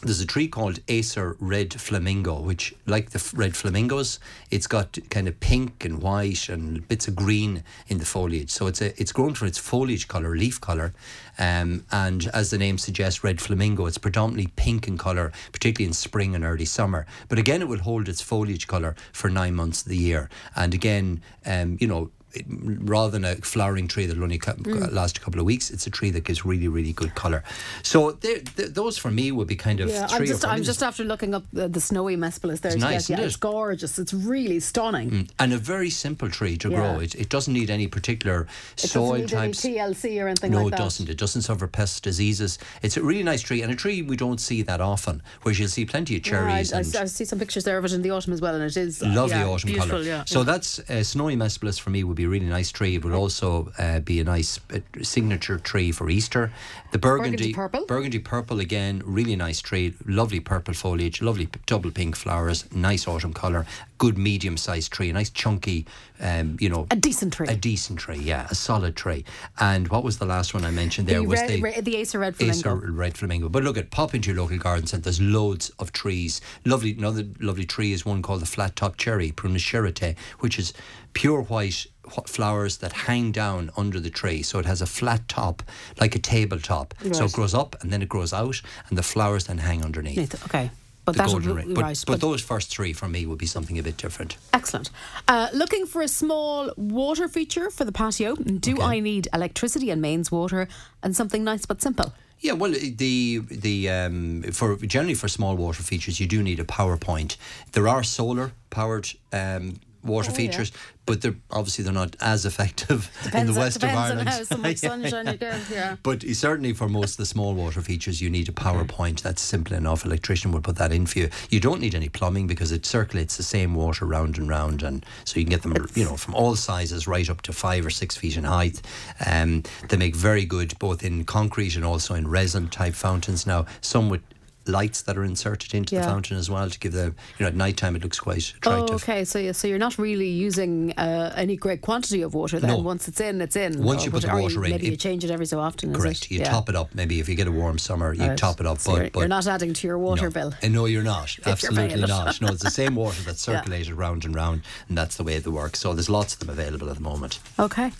[0.01, 4.19] there's a tree called Acer Red Flamingo, which, like the red flamingos,
[4.51, 8.49] it's got kind of pink and white and bits of green in the foliage.
[8.51, 10.93] So it's a, it's grown for its foliage colour, leaf colour,
[11.37, 15.93] um, and as the name suggests, red flamingo, it's predominantly pink in colour, particularly in
[15.93, 17.05] spring and early summer.
[17.27, 20.29] But again, it will hold its foliage colour for nine months of the year.
[20.55, 22.11] And again, um, you know,
[22.47, 24.91] rather than a flowering tree that will only Mm.
[24.93, 27.43] last a couple of weeks, it's a tree that gives really, really good colour.
[27.83, 30.45] So there- th- those for me would be kind of Yeah, I'm just.
[30.45, 32.73] I'm just after looking up the, the snowy Mespilus there.
[32.73, 33.39] It's nice, yeah, isn't it's it?
[33.41, 33.97] gorgeous.
[33.99, 35.29] It's really stunning.
[35.39, 36.75] and a very simple tree to Yeah.
[36.77, 36.99] grow.
[36.99, 39.65] It, it doesn't need any particular It soil doesn't need types.
[39.65, 40.77] any TLC or anything no, like it that.
[40.79, 41.09] doesn't.
[41.09, 42.57] It doesn't suffer pest diseases.
[42.81, 45.21] It's a really nice tree, and a tree we don't see that often.
[45.43, 47.85] Whereas you'll see plenty of Yeah, I, cherries I, I see some pictures there of
[47.85, 50.01] it in the autumn as well, and it is uh, lovely yeah, autumn colour.
[50.01, 52.95] Yeah, so that's uh, snowy mespilus for me would be a really nice tree.
[52.95, 56.51] It would also uh, be a nice uh, signature tree for Easter.
[56.91, 57.85] The burgundy, Burgundy purple?
[57.85, 59.93] burgundy purple again, really nice tree.
[60.05, 63.65] Lovely purple foliage, lovely double pink flowers, nice autumn colour.
[63.97, 65.85] Good medium sized tree, a nice chunky,
[66.19, 67.47] um, you know, a decent tree.
[67.47, 69.23] a decent tree, yeah, a solid tree.
[69.59, 71.19] And what was the last one I mentioned there?
[71.19, 72.77] the, was red, the re- the Acer Red Flamingo.
[72.77, 73.49] Acer red flamingo.
[73.49, 75.03] But look at pop into your local garden centre.
[75.03, 76.41] There's loads of trees.
[76.65, 80.73] Lovely, another lovely tree is one called the flat top cherry, Prunus Shirotae, which is
[81.15, 81.87] pure white
[82.27, 84.43] flowers that hang down under the tree.
[84.43, 85.63] So it has a flat top,
[85.99, 86.93] like a tabletop.
[87.13, 90.17] So it grows up and then it grows out, and the flowers then hang underneath.
[90.17, 90.69] Neat, Okay.
[91.05, 91.67] But The golden ring.
[91.67, 92.03] be But, right.
[92.07, 94.37] but those first three for me would be something a bit different.
[94.53, 94.89] Excellent.
[95.27, 98.33] Uh, looking for a small water feature for the patio.
[98.35, 98.81] Do Okay.
[98.83, 100.67] I need electricity and mains water
[101.03, 102.11] and something nice but simple?
[102.39, 106.65] Yeah, well, the the um, for generally for small water features, you do need a
[106.65, 107.37] power point.
[107.73, 110.37] There are solar powered um, water Oh, yeah.
[110.37, 110.71] features,
[111.05, 114.29] but they're obviously they're not as effective in the west of Ireland.
[114.47, 115.59] so you get.
[115.71, 115.95] Yeah.
[116.03, 119.23] But certainly for most of the small water features, you need a power point.
[119.23, 120.05] That's simple enough.
[120.05, 121.29] Electrician will put that in for you.
[121.49, 125.05] You don't need any plumbing because it circulates the same water round and round, and
[125.25, 127.89] so you can get them, you know, from all sizes, right up to five or
[127.89, 128.81] six feet in height.
[129.25, 133.45] Um, they make very good both in concrete and also in resin type fountains.
[133.47, 134.21] Now, some with
[134.67, 136.01] lights that are inserted into Yeah.
[136.01, 137.05] the fountain as well to give the,
[137.37, 139.23] you know, at night time it looks quite Oh, okay.
[139.25, 142.69] So, yeah, so you're not really using uh, any great quantity of water then.
[142.71, 142.77] No.
[142.77, 143.81] Once it's in, it's in.
[143.83, 145.91] Once you put the water in, maybe you change it every so often.
[145.91, 146.25] is Correct.
[146.25, 146.31] it?
[146.31, 146.49] You Yeah.
[146.51, 146.93] top it up.
[146.95, 148.37] Maybe if you get a warm summer, you Right.
[148.37, 148.79] top it up.
[148.79, 150.29] So but, you're, but you're not adding to your water no.
[150.31, 150.53] bill.
[150.63, 151.37] Uh, No, you're not.
[151.45, 152.41] you're Absolutely not.
[152.41, 153.59] No, it's the same water that's Yeah.
[153.59, 155.75] circulated round and round, and that's the way they work.
[155.75, 157.39] So there's lots of them available at the moment.
[157.59, 157.91] Okay.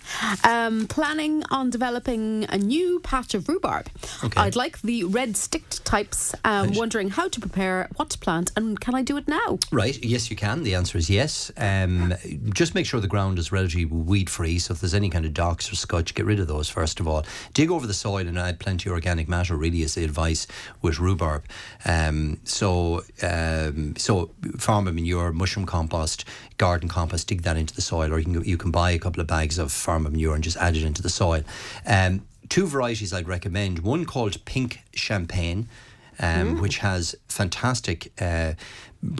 [0.44, 3.88] Um, planning on developing a new patch of rhubarb.
[4.24, 4.40] Okay.
[4.40, 6.34] I'd like the red sticked types.
[6.44, 6.76] Um, Right.
[6.76, 9.58] Wondering how to prepare, what to plant, and can I do it now?
[9.70, 10.02] Right.
[10.04, 10.62] Yes, you can.
[10.62, 11.50] The answer is yes.
[11.56, 12.14] Um,
[12.52, 14.58] just make sure the ground is relatively weed free.
[14.58, 17.08] So if there's any kind of docks or scotch, get rid of those first of
[17.08, 17.24] all.
[17.54, 19.56] Dig over the soil and add plenty of organic matter.
[19.56, 20.46] Really, is the advice
[20.82, 21.44] with rhubarb.
[21.84, 26.24] Um, so um, so farmer manure, mushroom compost,
[26.58, 27.28] garden compost.
[27.28, 29.58] Dig that into the soil, or you can you can buy a couple of bags
[29.58, 31.42] of farmer manure and just add it into the soil.
[31.86, 33.80] Um, two varieties I'd recommend.
[33.80, 35.68] One called Pink Champagne
[36.20, 38.54] um, which has fantastic uh,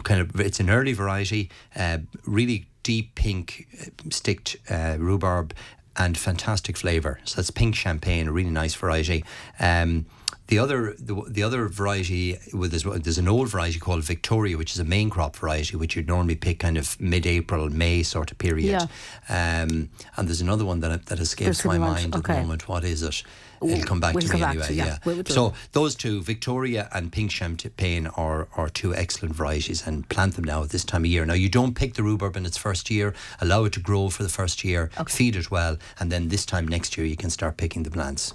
[0.03, 0.39] kind of.
[0.39, 5.53] It's an early variety, uh, really deep pink uh, sticked uh, rhubarb.
[5.99, 7.19] And fantastic flavour.
[7.23, 9.25] So that's pink champagne, a really nice variety.
[9.59, 10.05] Um,
[10.47, 14.71] The other the, the other variety with there's, there's an old variety called Victoria, which
[14.73, 18.37] is a main crop variety, which you'd normally pick kind of mid-April, May sort of
[18.37, 18.87] period.
[19.29, 19.61] Yeah.
[19.61, 22.67] Um, and there's another one that that escapes There's my mind at the moment.
[22.67, 23.23] What is it?
[23.61, 24.67] It'll come back We'll to come me back anyway.
[24.67, 24.97] to- yeah, yeah.
[25.05, 30.35] we'll so those two, Victoria and Pink Champagne, are are two excellent varieties, and plant
[30.35, 31.25] them now at this time of year.
[31.25, 33.13] Now you don't pick the rhubarb in its first year.
[33.41, 34.89] Allow it to grow for the first year.
[35.07, 38.33] Feed it well, and then this time next year you can start picking the plants.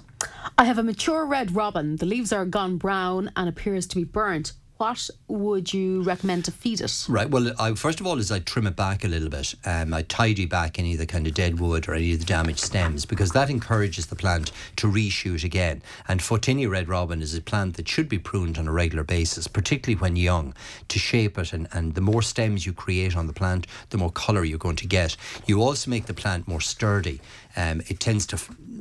[0.57, 1.97] I have a mature red robin.
[1.97, 4.53] The leaves are gone brown and appears to be burnt.
[4.83, 7.05] What would you recommend to feed it?
[7.07, 7.29] Right.
[7.29, 9.55] Well, I, first of all, is I trim it back a little bit.
[9.63, 12.25] Um, I tidy back any of the kind of dead wood or any of the
[12.25, 15.81] damaged stems because that encourages the plant to reshoot again.
[16.09, 19.47] And Photinia red robin is a plant that should be pruned on a regular basis,
[19.47, 20.53] particularly when young,
[20.89, 21.53] to shape it.
[21.53, 24.75] And, and the more stems you create on the plant, the more colour you're going
[24.75, 25.15] to get.
[25.45, 27.21] You also make the plant more sturdy.
[27.55, 28.37] Um, it tends to,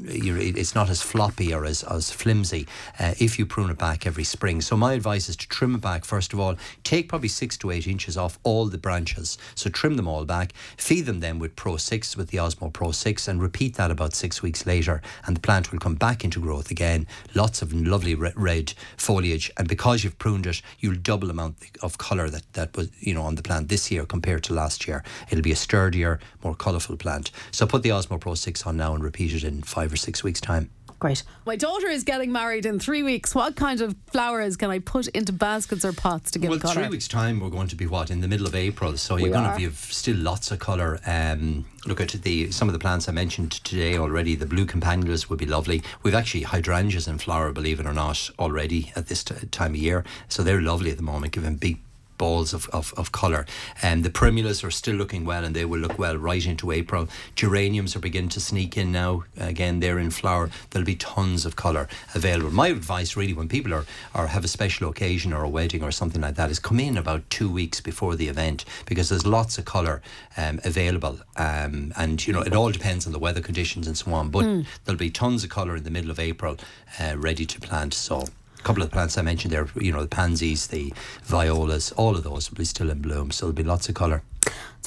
[0.06, 2.66] it's not as floppy or as, as flimsy
[2.98, 4.60] uh, if you prune it back every spring.
[4.60, 6.56] So my advice is to trim it back first of all.
[6.84, 9.38] Take probably six to eight inches off all the branches.
[9.54, 10.52] So trim them all back.
[10.76, 14.14] Feed them then with Pro 6, with the Osmo Pro 6, and repeat that about
[14.14, 15.02] six weeks later.
[15.26, 17.06] And the plant will come back into growth again.
[17.34, 19.50] Lots of lovely re- red foliage.
[19.56, 23.14] And because you've pruned it, you'll double the amount of colour that, that was, you
[23.14, 25.04] know, on the plant this year compared to last year.
[25.30, 27.30] It'll be a sturdier, more colourful plant.
[27.50, 30.24] So put the Osmo Pro 6 on now and repeat it in five or six
[30.24, 30.70] weeks' time.
[31.02, 31.24] Great.
[31.44, 33.34] My daughter is getting married in three weeks.
[33.34, 36.60] What kind of flowers can I put into baskets or pots to give colour?
[36.60, 36.84] well, colour?
[36.84, 39.30] three weeks' time, we're going to be what in the middle of April, so you're
[39.30, 39.56] going are.
[39.56, 41.00] to have still lots of colour.
[41.04, 44.36] Um, look at the some of the plants I mentioned today already.
[44.36, 45.82] The blue campanulas would be lovely.
[46.04, 49.78] We've actually hydrangeas in flower, believe it or not, already at this t- time of
[49.78, 51.80] year, so they're lovely at the moment, giving big
[52.22, 53.44] balls of, of, of colour.
[53.82, 57.08] And the primulas are still looking well and they will look well right into April.
[57.34, 59.24] Geraniums are beginning to sneak in now.
[59.36, 60.48] Again, they're in flower.
[60.70, 62.52] There'll be tons of colour available.
[62.52, 65.90] My advice really when people are, are have a special occasion or a wedding or
[65.90, 69.58] something like that is come in about two weeks before the event because there's lots
[69.58, 70.00] of colour
[70.36, 71.18] um, available.
[71.36, 74.30] Um, and you know it all depends on the weather conditions and so on.
[74.30, 74.44] But
[74.84, 76.56] there'll be tons of colour in the middle of April
[77.00, 77.94] uh, ready to plant.
[77.94, 78.26] So
[78.62, 80.92] couple of the plants I mentioned there, you know, the pansies, the
[81.24, 83.30] violas, all of those will be still in bloom.
[83.30, 84.22] So there'll be lots of colour.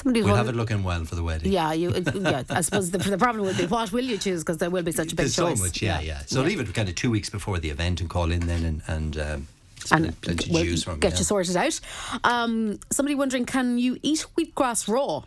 [0.04, 1.50] We'll have it looking well for the wedding.
[1.52, 1.90] Yeah, you.
[2.14, 4.82] Yeah, I suppose the, the problem would be what will you choose because there will
[4.82, 5.58] be such a big There's choice.
[5.58, 6.20] so much, yeah, yeah.
[6.26, 8.82] So leave it kind of two weeks before the event and call in then and,
[8.86, 9.48] and um,
[9.90, 11.00] And plen- plenty to we'll choose from.
[11.00, 11.18] get yeah.
[11.18, 11.80] you sorted out.
[12.24, 15.22] Um, somebody wondering, can you eat wheatgrass raw?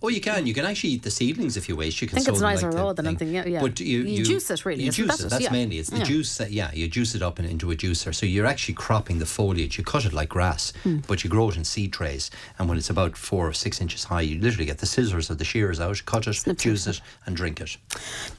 [0.00, 0.46] Oh, you can.
[0.46, 2.00] You can actually eat the seedlings if you wish.
[2.00, 3.30] You can I think it's nicer like raw than I'm thing.
[3.32, 3.60] thinking, yeah, yeah.
[3.60, 5.30] But you, You juice it, really, You juice that it.
[5.30, 5.50] That's Yeah.
[5.50, 6.04] mainly it's the Yeah.
[6.04, 6.36] juice.
[6.36, 8.14] That, yeah, you juice it up and into a juicer.
[8.14, 9.76] So you're actually cropping the foliage.
[9.76, 10.98] You cut it like grass, Hmm.
[11.08, 12.30] but you grow it in seed trays.
[12.60, 15.34] And when it's about four or six inches high, you literally get the scissors or
[15.34, 17.76] the shears out, cut it, juice it, and drink it.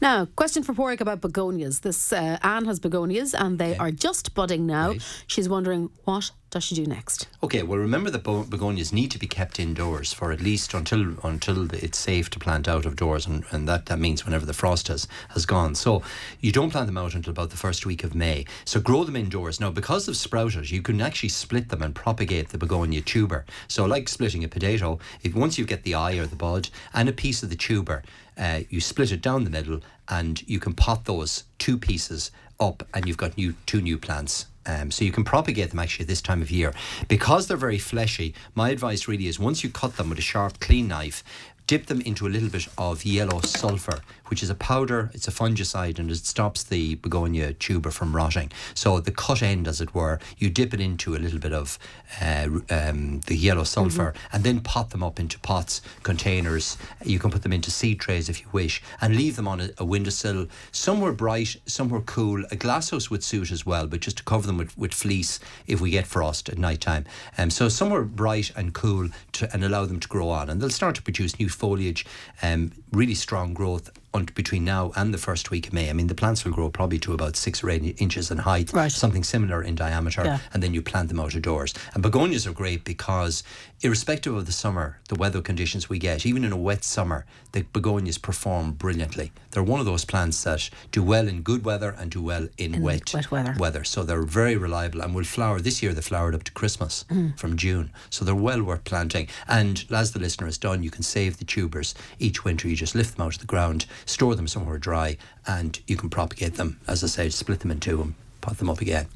[0.01, 1.81] Now, question for Pádraig about begonias.
[1.81, 4.91] This uh, Anne has begonias and they are just budding now.
[4.91, 5.01] Right.
[5.27, 7.27] She's wondering what does she do next?
[7.43, 11.71] Okay, well, remember that begonias need to be kept indoors for at least until until
[11.73, 14.88] it's safe to plant out of doors, and, and that, that means whenever the frost
[14.88, 15.75] has, has gone.
[15.75, 16.01] So
[16.41, 18.45] you don't plant them out until about the first week of May.
[18.65, 19.59] So grow them indoors.
[19.59, 23.45] Now, because of sprouters, you can actually split them and propagate the begonia tuber.
[23.67, 27.07] So, like splitting a potato, if once you get the eye or the bud and
[27.07, 28.03] a piece of the tuber,
[28.38, 32.88] uh, you split it down the middle, and you can pot those two pieces up,
[32.93, 34.47] and you've got new two new plants.
[34.69, 36.73] Um, so you can propagate them actually this time of year.
[37.08, 40.60] Because they're very fleshy, my advice really is once you cut them with a sharp,
[40.60, 41.23] clean knife,
[41.65, 45.31] dip them into a little bit of yellow sulfur, which is a powder, it's a
[45.31, 48.51] fungicide and it stops the begonia tuber from rotting.
[48.73, 51.79] So the cut end, as it were, you dip it into a little bit of
[52.21, 56.77] uh, um, the yellow sulfur and then pot them up into pots, containers.
[57.03, 59.69] You can put them into seed trays if you wish and leave them on a,
[59.77, 62.43] a windowsill, somewhere bright, somewhere cool.
[62.51, 65.81] A glasshouse would suit as well, but just to cover them with, with fleece if
[65.81, 67.05] we get frost at night time.
[67.37, 70.49] Um, so somewhere bright and cool to, and allow them to grow on.
[70.49, 72.05] And they'll start to produce new foliage,
[72.41, 75.89] um, really strong growth between now and the first week of May.
[75.89, 78.71] I mean, the plants will grow probably to about six or eight inches in height,
[78.73, 78.91] Right.
[78.91, 80.39] something similar in diameter, Yeah.
[80.53, 81.73] and then you plant them out of doors.
[81.93, 83.43] And begonias are great because,
[83.81, 87.63] irrespective of the summer, the weather conditions we get, even in a wet summer, the
[87.73, 89.31] begonias perform brilliantly.
[89.51, 92.75] They're one of those plants that do well in good weather and do well in,
[92.75, 93.55] In wet, wet weather.
[93.57, 93.83] weather.
[93.83, 95.59] So they're very reliable and will flower.
[95.61, 97.37] This year they flowered up to Christmas Mm.
[97.39, 97.91] from June.
[98.09, 99.27] So they're well worth planting.
[99.47, 102.67] And as the listener has done, you can save the tubers each winter.
[102.67, 106.09] You just lift them out of the ground, store them somewhere dry, and you can
[106.09, 106.79] propagate them.
[106.87, 109.07] As I said, split them in two and pot them up again.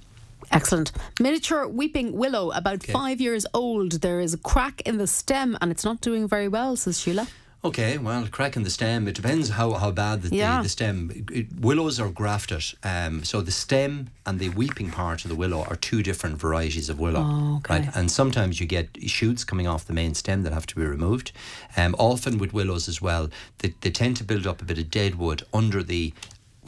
[0.53, 0.91] Excellent.
[1.19, 2.93] Miniature weeping willow, about Okay.
[2.93, 4.01] five years old.
[4.01, 7.27] There is a crack in the stem and it's not doing very well, says Sheila.
[7.65, 10.57] Okay, well, crack in the stem, it depends how, how bad the, Yeah.
[10.57, 11.25] the, the stem.
[11.31, 12.61] It, willows are grafted.
[12.83, 16.89] Um, so the stem and the weeping part of the willow are two different varieties
[16.89, 17.21] of willow.
[17.23, 17.85] Oh, okay.
[17.85, 17.89] Right?
[17.95, 21.31] And sometimes you get shoots coming off the main stem that have to be removed.
[21.77, 24.91] Um, often with willows as well, they, they tend to build up a bit of
[24.91, 26.13] dead wood under the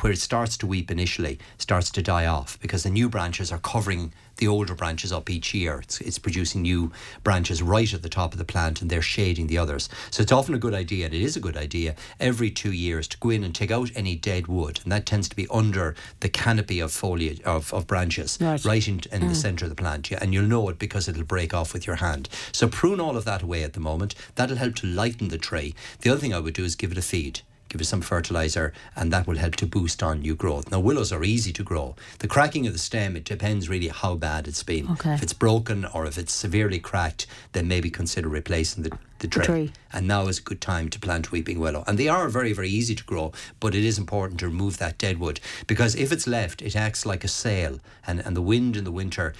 [0.01, 3.59] where it starts to weep initially starts to die off because the new branches are
[3.59, 5.79] covering the older branches up each year.
[5.79, 6.91] It's, it's producing new
[7.23, 9.87] branches right at the top of the plant and they're shading the others.
[10.11, 13.07] So it's often a good idea, and it is a good idea, every two years
[13.09, 14.81] to go in and take out any dead wood.
[14.83, 18.87] And that tends to be under the canopy of foliage, of, of branches, Right.
[18.87, 19.35] in, in the mm.
[19.35, 20.11] centre of the plant.
[20.11, 22.29] Yeah, and you'll know it because it'll break off with your hand.
[22.51, 24.15] So prune all of that away at the moment.
[24.35, 25.75] That'll help to lighten the tree.
[26.01, 27.41] The other thing I would do is give it a feed.
[27.69, 30.71] Give it some fertilizer, and that will help to boost on new growth.
[30.71, 31.95] Now, willows are easy to grow.
[32.19, 34.89] The cracking of the stem, it depends really how bad it's been.
[34.91, 35.13] Okay.
[35.13, 39.45] If it's broken or if it's severely cracked, then maybe consider replacing the, the tree.
[39.45, 39.71] tree.
[39.91, 41.83] And now is a good time to plant weeping willow.
[41.87, 44.97] And they are very, very easy to grow, but it is important to remove that
[44.97, 48.77] dead wood because if it's left, it acts like a sail, and, and the wind
[48.77, 49.33] in the winter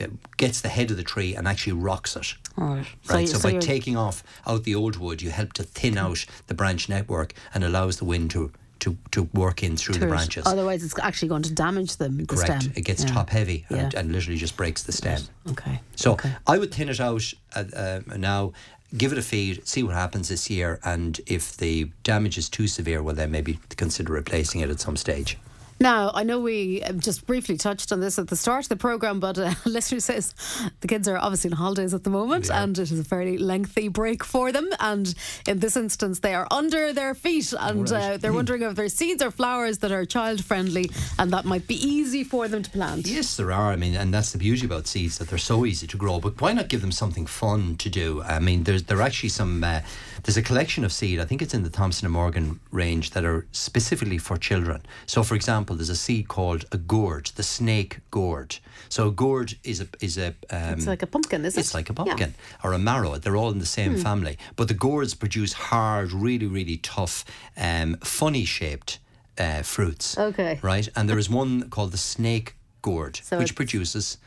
[0.00, 2.34] uh, gets the head of the tree and actually rocks it.
[2.60, 2.86] All right.
[3.08, 6.24] Right, so, by you're- taking off out the old wood, you help to thin out
[6.46, 10.44] the branch network and allows the wind to to, to work in through the branches.
[10.46, 12.16] Otherwise, it's actually going to damage them.
[12.16, 12.62] The Correct.
[12.62, 12.72] stem.
[12.74, 13.10] It gets Yeah.
[13.10, 13.98] top heavy and, Yeah.
[14.00, 15.20] and literally just breaks the stem.
[15.50, 15.80] Okay.
[15.96, 16.32] So okay.
[16.46, 17.22] I would thin it out
[17.54, 18.52] uh, uh, now,
[18.96, 22.66] give it a feed, see what happens this year, and if the damage is too
[22.66, 25.36] severe, well then maybe consider replacing it at some stage.
[25.82, 28.76] Now, I know we um, just briefly touched on this at the start of the
[28.76, 30.34] programme, but uh, a listener says
[30.82, 32.62] the kids are obviously on holidays at the moment Yeah.
[32.62, 34.68] and it is a fairly lengthy break for them.
[34.78, 35.14] And
[35.48, 39.22] in this instance, they are under their feet and uh, they're wondering if there's seeds
[39.22, 43.06] or flowers that are child friendly and that might be easy for them to plant.
[43.06, 43.72] Yes, there are.
[43.72, 46.20] I mean, and that's the beauty about seeds that they're so easy to grow.
[46.20, 48.22] But why not give them something fun to do?
[48.22, 49.64] I mean, there's there are actually some.
[49.64, 49.80] Uh,
[50.24, 51.18] there's a collection of seed.
[51.20, 54.82] I think it's in the Thompson and Morgan range that are specifically for children.
[55.06, 58.56] So, for example, there's a seed called a gourd, the snake gourd.
[58.88, 60.28] So, a gourd is a is a.
[60.50, 61.60] Um, It's like a pumpkin, is it?
[61.60, 62.04] it's like a Yeah.
[62.04, 63.16] pumpkin or a marrow.
[63.18, 64.02] They're all in the same Hmm.
[64.02, 64.36] family.
[64.56, 67.24] But the gourds produce hard, really, really tough,
[67.56, 68.98] um, funny shaped
[69.38, 70.18] uh, fruits.
[70.18, 70.58] Okay.
[70.62, 70.88] Right?
[70.94, 74.18] And there is one called the snake gourd, So which produces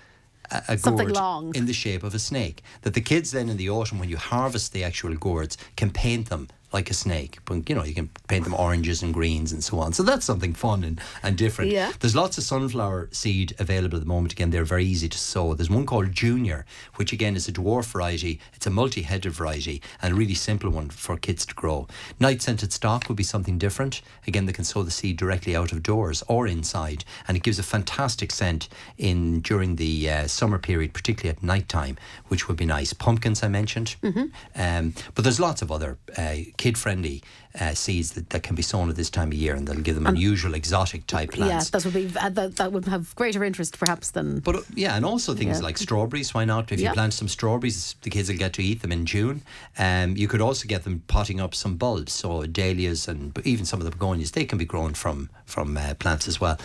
[0.50, 1.56] a, a Something gourd long.
[1.56, 2.64] in the shape of a snake.
[2.82, 6.30] That the kids then in the autumn, when you harvest the actual gourds, can paint
[6.30, 7.38] them like a snake.
[7.46, 9.94] But you know, you can paint them oranges and greens and so on.
[9.94, 11.72] So that's something fun and, and different.
[11.72, 11.92] Yeah.
[12.00, 14.34] There's lots of sunflower seed available at the moment.
[14.34, 15.54] Again, they're very easy to sow.
[15.54, 18.40] There's one called Junior, which again is a dwarf variety.
[18.54, 21.88] It's a multi-headed variety and a really simple one for kids to grow.
[22.20, 24.02] Night scented stock would be something different.
[24.28, 27.60] Again, they can sow the seed directly out of doors or inside, and it gives
[27.60, 31.98] a fantastic scent in during the uh, summer period, particularly at night time,
[32.30, 32.94] which would be nice.
[32.94, 34.26] Pumpkins I mentioned, Mm-hmm.
[34.56, 37.18] um, but there's lots of other uh, kid-friendly
[37.60, 39.96] uh, seeds that, that can be sown at this time of year, and they'll give
[40.00, 41.66] them unusual, exotic type plants.
[41.68, 44.62] Yeah, that would be uh, that, that would have greater interest perhaps than But uh,
[44.84, 45.68] yeah, and also things Yeah.
[45.68, 46.34] like strawberries.
[46.34, 46.72] Why not?
[46.72, 46.90] If Yeah.
[46.90, 49.38] you plant some strawberries, the kids will get to eat them in June.
[49.78, 53.80] Um, you could also get them potting up some bulbs, so dahlias and even some
[53.82, 54.32] of the begonias.
[54.32, 56.58] They can be grown from from uh, plants as well.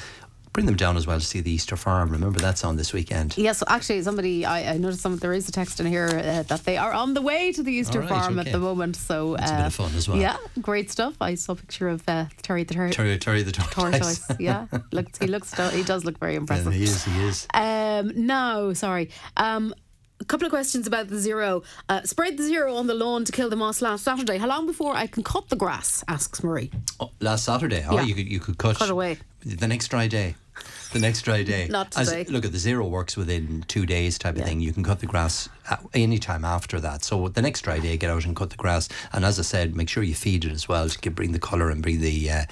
[0.59, 2.11] Bring them down as well to see the Easter farm.
[2.11, 3.39] Remember that's on this weekend.
[3.39, 5.17] Yes, actually, somebody I, I noticed some.
[5.17, 7.73] There is a text in here uh, that they are on the way to the
[7.73, 8.49] Easter right, farm okay.
[8.49, 8.97] at the moment.
[8.97, 10.19] So That's a bit of fun as well.
[10.19, 11.15] Yeah, great stuff.
[11.21, 14.19] I saw a picture of uh, Terry the tur- Terry, Terry the tortoise.
[14.19, 14.27] tortoise.
[14.41, 16.73] yeah, looks he looks he does look very Yeah, impressive.
[16.73, 17.05] he is.
[17.05, 17.47] He is.
[17.55, 19.11] Um, no, sorry.
[19.37, 19.73] Um,
[20.21, 21.63] a couple of questions about the zero.
[21.89, 24.39] Uh, sprayed the zero on the lawn to kill the moss last Saturday.
[24.39, 26.03] How long before I can cut the grass?
[26.09, 26.73] Asks Marie.
[26.99, 27.85] Oh, last Saturday.
[27.89, 28.03] Oh, Yeah.
[28.03, 29.19] you could you could cut Cut away.
[29.45, 30.35] the next dry day.
[30.91, 31.69] The next dry day.
[31.69, 32.25] Not As- today.
[32.33, 34.47] look at the zero works within two days type of Yeah.
[34.47, 34.61] thing.
[34.63, 35.47] You can cut the grass
[35.93, 37.05] any time after that.
[37.05, 38.89] So the next dry day, get out and cut the grass.
[39.13, 41.69] And as I said, make sure you feed it as well to bring the colour
[41.69, 42.45] and bring the uh,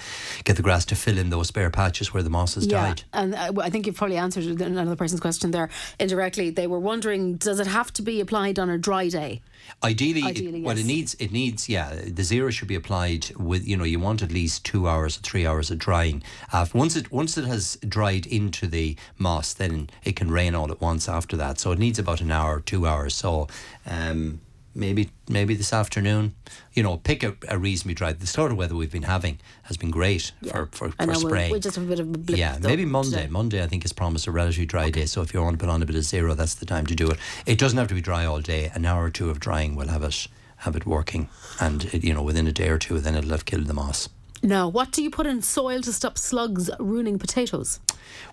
[0.44, 3.04] get the grass to fill in those bare patches where the moss has died.
[3.14, 6.50] and uh, I think you've probably answered another person's question there indirectly.
[6.50, 9.40] They were wondering, does it have to be applied on a dry day?
[9.82, 11.94] Ideally, Ideally, it, well, it needs it needs yeah.
[12.06, 15.20] The zero should be applied with you know you want at least two hours or
[15.20, 16.22] three hours of drying.
[16.52, 20.70] Uh, once it once it has dried into the moss, then it can rain all
[20.70, 21.58] at once after that.
[21.58, 23.14] So it needs about an hour, two hours.
[23.14, 23.48] So
[23.86, 24.40] um,
[24.76, 26.34] maybe maybe this afternoon,
[26.74, 28.12] you know, pick a, a reasonably dry.
[28.12, 31.50] The sort of weather we've been having has been great for for, I for know
[31.52, 32.38] we- just have a bit of a blip.
[32.38, 33.16] Yeah, maybe Monday.
[33.22, 33.28] today.
[33.28, 35.06] Monday, I think, is promised a relatively dry day.
[35.06, 36.94] So if you want to put on a bit of zero, that's the time to
[36.94, 37.18] do it.
[37.46, 38.70] It doesn't have to be dry all day.
[38.74, 41.28] An hour or two of drying will have it have it working,
[41.60, 44.08] and it, you know within a day or two, then it'll have killed the moss.
[44.46, 47.80] Now, what do you put in soil to stop slugs ruining potatoes?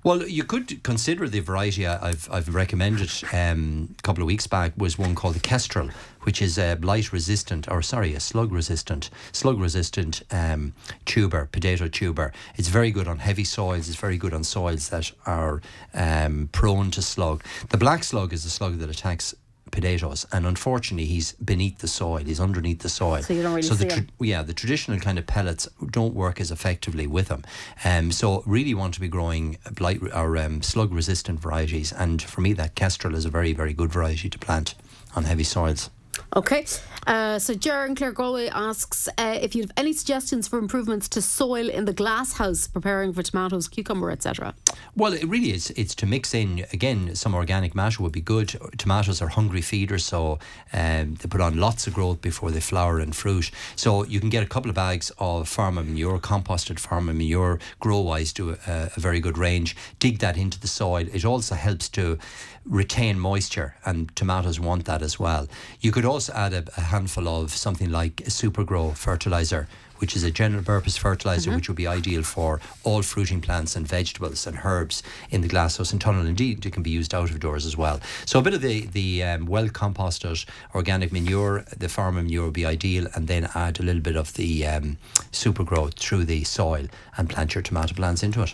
[0.04, 4.74] Well, you could consider the variety I've, I've recommended um, a couple of weeks back
[4.78, 5.90] was one called the Kestrel,
[6.22, 10.74] which is a blight resistant, or sorry, a slug resistant, slug resistant um,
[11.06, 12.32] tuber, potato tuber.
[12.58, 13.88] It's very good on heavy soils.
[13.88, 15.64] It's very good on soils that are
[15.96, 17.44] um, prone to slug.
[17.70, 19.34] The black slug is the slug that attacks
[19.74, 22.20] potatoes, and unfortunately, he's beneath the soil.
[22.20, 23.22] He's underneath the soil.
[23.22, 24.10] So you don't really so the see him.
[24.20, 27.44] yeah, the traditional kind of pellets don't work as effectively with him.
[27.84, 32.40] Um, so really want to be growing blight or um, slug resistant varieties, and for
[32.40, 34.76] me, that kestrel is a very very good variety to plant
[35.16, 35.90] on heavy soils.
[36.36, 36.66] Okay.
[37.06, 41.70] Uh, so, Jaron Claregalway asks uh, if you have any suggestions for improvements to soil
[41.70, 44.56] in the glasshouse preparing for tomatoes, cucumber, etc.
[44.96, 45.72] Well, it really is.
[45.72, 47.16] It's to mix in again.
[47.16, 48.56] Some organic matter would be good.
[48.78, 50.40] Tomatoes are hungry feeders, so
[50.72, 53.52] um, they put on lots of growth before they flower and fruit.
[53.76, 57.60] So you can get a couple of bags of farmer manure, composted farmer manure.
[57.80, 59.76] Grow wise do a, a very good range.
[60.00, 61.06] Dig that into the soil.
[61.12, 62.18] It also helps to
[62.66, 65.48] retain moisture, and tomatoes want that as well.
[65.82, 69.68] You could also add a, a handful of something like a super grow fertilizer
[70.04, 73.88] which is a general purpose fertilizer which would be ideal for all fruiting plants and
[73.88, 76.26] vegetables and herbs in the glasshouse and tunnel.
[76.26, 78.02] Indeed, it can be used out of doors as well.
[78.26, 80.46] So a bit of the, the um, well composted
[80.76, 84.34] organic manure, the farm manure would be ideal, and then add a little bit of
[84.34, 84.98] the um,
[85.32, 88.54] super growth through the soil and plant your tomato plants into it.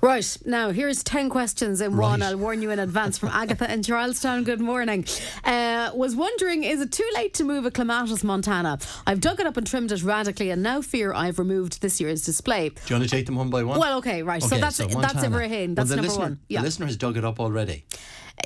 [0.00, 2.22] Right, now here's 10 questions in one.
[2.22, 4.44] I'll warn you in advance from Agatha in Charlestown.
[4.44, 5.06] Good morning.
[5.42, 8.78] Uh, was wondering, is it too late to move a Clematis Montana?
[9.06, 12.24] I've dug it up and trimmed it radically and now fear I've removed this year's
[12.24, 12.68] display.
[12.68, 13.80] Do you want to take them one by one?
[13.80, 14.42] Well, okay, right.
[14.42, 15.26] so Okay, that's that's Montana.
[15.26, 15.70] Ibrahim.
[15.70, 16.40] Well, That's the number listener, one.
[16.48, 16.60] Yeah.
[16.60, 17.84] The listener has dug it up already.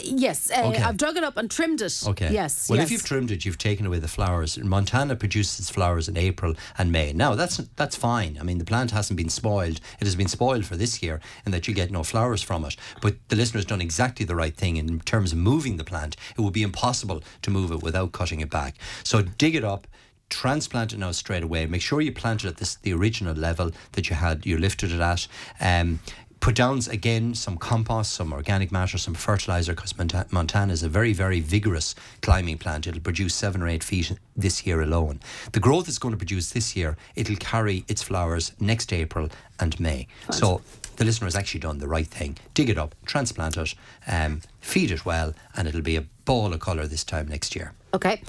[0.02, 0.82] Yes, uh, Okay.
[0.82, 2.02] I've dug it up and trimmed it.
[2.06, 2.32] Okay.
[2.32, 2.68] Yes.
[2.68, 2.86] Well, yes.
[2.86, 4.56] if you've trimmed it, you've taken away the flowers.
[4.56, 7.12] Montana produces its flowers in April and May.
[7.12, 8.38] Now that's that's fine.
[8.40, 9.80] I mean, the plant hasn't been spoiled.
[10.00, 12.76] It has been spoiled for this year, in that you get no flowers from it.
[13.02, 16.16] But the listener's done exactly the right thing in terms of moving the plant.
[16.36, 18.76] It would be impossible to move it without cutting it back.
[19.02, 19.86] So dig it up.
[20.28, 21.66] Transplant it now straight away.
[21.66, 24.92] Make sure you plant it at this the original level that you had you lifted
[24.92, 25.26] it at.
[25.60, 25.98] Um,
[26.40, 29.94] Put down again some compost, some organic matter, some fertilizer, because
[30.32, 32.86] Montana is a very, very vigorous climbing plant.
[32.86, 35.20] It'll produce seven or eight feet this year alone.
[35.52, 39.28] The growth it's going to produce this year, it'll carry its flowers next April
[39.58, 40.06] and May.
[40.30, 40.62] So
[40.96, 42.38] the listener has actually done the right thing.
[42.54, 43.74] Dig it up, transplant it,
[44.06, 47.74] um, feed it well, and it'll be a ball of colour this time next year.
[47.92, 48.22] Okay.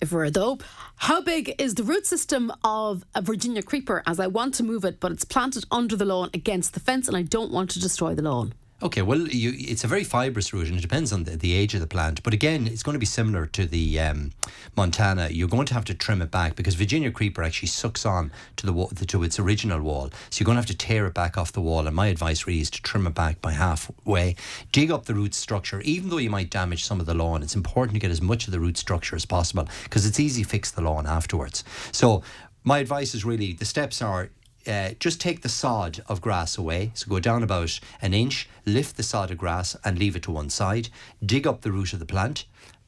[0.00, 0.58] If we're though,
[0.96, 4.84] how big is the root system of a Virginia creeper as I want to move
[4.84, 7.80] it, but it's planted under the lawn against the fence and I don't want to
[7.80, 8.54] destroy the lawn?
[8.82, 11.74] Okay, well, you, it's a very fibrous root, and it depends on the, the age
[11.74, 12.22] of the plant.
[12.22, 14.32] But again, it's going to be similar to the um,
[14.74, 15.28] Montana.
[15.30, 18.64] You're going to have to trim it back because Virginia creeper actually sucks on to
[18.64, 20.08] the, wa- to its original wall.
[20.30, 21.86] So you're going to have to tear it back off the wall.
[21.86, 24.34] And my advice really is to trim it back by halfway.
[24.72, 27.42] Dig up the root structure, even though you might damage some of the lawn.
[27.42, 30.42] It's important to get as much of the root structure as possible because it's easy
[30.42, 31.64] to fix the lawn afterwards.
[31.92, 32.22] So
[32.64, 34.30] my advice is really the steps are
[34.66, 36.90] uh, just take the sod of grass away.
[36.94, 40.30] So go down about an inch, lift the sod of grass and leave it to
[40.30, 40.88] one side.
[41.24, 42.44] Dig up the root of the plant,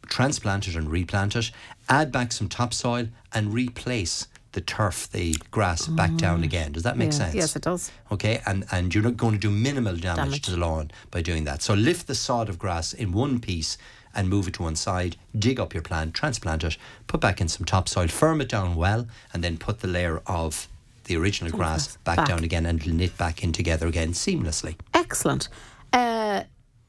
[0.09, 1.51] transplant it and replant it.
[1.89, 6.73] Add back some topsoil and replace the turf, the grass back down again.
[6.73, 7.19] Does that make Yeah.
[7.19, 7.35] sense?
[7.35, 7.91] Yes, it does.
[8.11, 10.43] Okay, and, and you're not going to do minimal damage, Damage.
[10.43, 11.63] to the lawn by doing that.
[11.63, 13.79] So lift the sod of grass in one piece
[14.15, 17.49] and move it to one side, dig up your plant, transplant it, put back in
[17.49, 20.69] some topsoil, firm it down well, and then put the layer of
[21.13, 22.27] the original grass back, back.
[22.29, 24.77] down again and knit back in together again seamlessly.
[24.95, 25.49] Excellent.
[25.93, 26.45] Uh,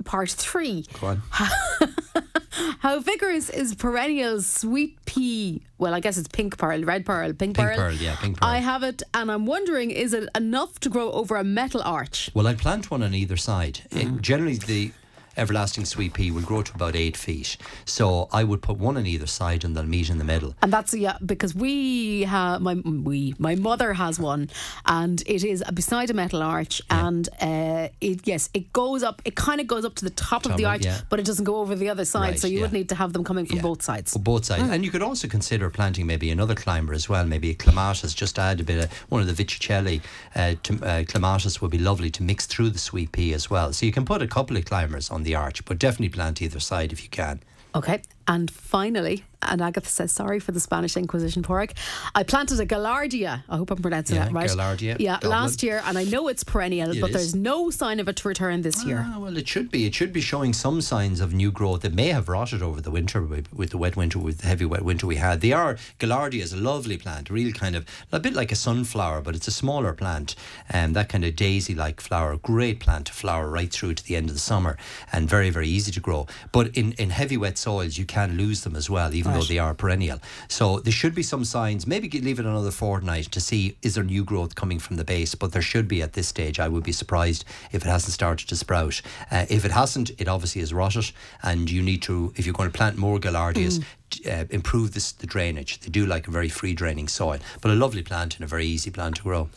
[0.06, 0.86] part three.
[1.02, 1.22] Go on.
[2.80, 5.62] How vigorous is perennial sweet pea?
[5.78, 8.50] Well, I guess it's pink pearl, red pearl, pink, Pink pearl, yeah, pink pearl.
[8.50, 12.30] I have it, and I'm wondering, is it enough to grow over a metal arch?
[12.34, 13.82] Well, I'd plant one on either side.
[13.92, 14.22] It- Mm.
[14.22, 14.92] generally, the
[15.38, 17.58] everlasting sweet pea will grow to about eight feet.
[17.86, 20.56] So I would put one on either side and they'll meet in the middle.
[20.62, 24.50] And that's yeah, because we have my we my mother has one,
[24.86, 29.22] and it is beside a metal arch, and uh, it yes, it goes up.
[29.26, 31.02] It kind of goes up to the top, of Top the of- arch, yeah.
[31.10, 32.22] but it doesn't go over the other side.
[32.32, 33.62] Right, so you would need to have them coming from Yeah.
[33.64, 34.14] both sides.
[34.16, 34.64] Well, both sides.
[34.70, 38.38] And you could also consider planting maybe another climber as well, maybe a clematis, just
[38.40, 40.02] add a bit of one of the Viticella
[40.36, 43.74] uh, to, uh, clematis would be lovely to mix through the sweet pea as well.
[43.74, 46.60] So you can put a couple of climbers on the arch, but definitely plant either
[46.60, 47.42] side if you can.
[47.76, 48.02] Okay.
[48.28, 51.72] And finally, and Agatha says, sorry for the Spanish Inquisition, Pádraig.
[52.16, 53.44] I planted a Gaillardia.
[53.50, 54.50] I hope I'm pronouncing Yeah, that right.
[54.50, 55.32] Gaillardia, Yeah, Dublin.
[55.32, 55.82] last year.
[55.86, 57.16] And I know it's perennial, It but is.
[57.16, 59.06] there's no sign of it to return this year.
[59.06, 59.86] Ah, well, it should be.
[59.86, 61.84] It should be showing some signs of new growth.
[61.84, 64.84] It may have rotted over the winter with, the wet winter, with the heavy wet
[64.84, 65.42] winter we had.
[65.42, 69.22] They are Gaillardia is a lovely plant, real kind of a bit like a sunflower,
[69.24, 70.36] but it's a smaller plant.
[70.70, 74.30] And that kind of daisy-like flower, great plant to flower right through to the end
[74.30, 74.78] of the summer,
[75.12, 76.28] and very very easy to grow.
[76.54, 79.60] But in in heavy wet soils, you can lose them as well, even though they
[79.66, 80.20] are perennial.
[80.48, 81.88] So there should be some signs.
[81.88, 85.34] Maybe leave it another fortnight to see is there new growth coming from the base.
[85.36, 86.60] But there should be at this stage.
[86.60, 89.02] I would be surprised if it hasn't started to sprout.
[89.32, 91.12] Uh, if it hasn't, it obviously is rotted,
[91.42, 93.76] and you need to if you're going to plant more gaillardias.
[94.10, 95.72] t- Uh, improve this, the drainage.
[95.82, 98.68] They do like a very free draining soil, but a lovely plant and a very
[98.76, 99.50] easy plant to grow.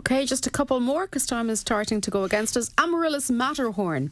[0.00, 2.70] Okay, just a couple more because time is starting to go against us.
[2.76, 4.10] Amaryllis Matterhorn.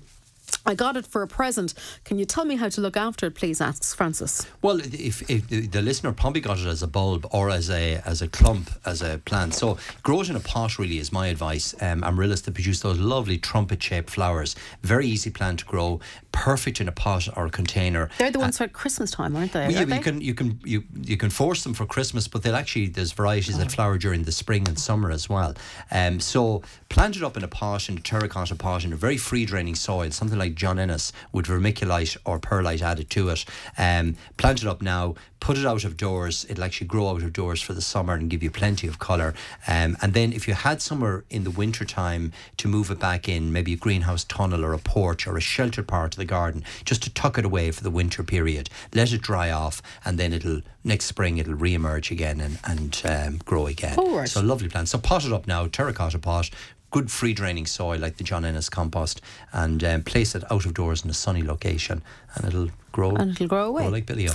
[0.67, 1.75] I got it for a present.
[2.05, 3.61] Can you tell me how to look after it, please?
[3.61, 4.47] asks Francis.
[4.61, 8.23] Well, if, if the listener probably got it as a bulb or as a as
[8.23, 10.79] a clump as a plant, so grow it in a pot.
[10.79, 11.75] Really, is my advice.
[11.81, 14.55] Um, amaryllis that produce those lovely trumpet shaped flowers.
[14.83, 16.01] Very easy plant to grow.
[16.39, 18.09] Perfect in a pot or a container.
[18.19, 19.63] They're the ones for Christmas time, aren't they?
[19.63, 19.99] Well, yeah, Are you they?
[19.99, 23.59] can you can you you can force them for Christmas, but they'll actually there's varieties
[23.59, 25.55] that flower during the spring and summer as well.
[25.91, 29.17] Um, so plant it up in a pot in a terracotta pot in a very
[29.17, 33.45] free draining soil, something like John Innes with vermiculite or perlite added to it.
[33.77, 35.17] Um, plant it up now.
[35.41, 36.45] Put it out of doors.
[36.49, 39.35] It'll actually grow out of doors for the summer and give you plenty of colour.
[39.69, 43.29] Um, and then if you had somewhere in the winter time to move it back
[43.29, 46.63] in, maybe a greenhouse tunnel or a porch or a sheltered part of the garden,
[46.85, 48.71] just to tuck it away for the winter period.
[48.95, 53.39] Let it dry off, and then it'll next spring it'll re-emerge again and and um,
[53.45, 53.97] grow again.
[53.99, 54.29] Oh, right.
[54.29, 54.89] So lovely plant.
[54.89, 56.51] So pot it up now, terracotta pot.
[56.91, 59.21] Good free draining soil like the John Innes compost,
[59.53, 62.03] and um, place it out of doors in a sunny location,
[62.35, 63.11] and it'll grow.
[63.17, 63.89] And it'll grow away.
[63.89, 64.29] like Billy.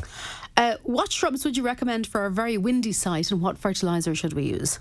[0.56, 4.34] Uh, what shrubs would you recommend for a very windy site and what fertiliser should
[4.34, 4.80] we use?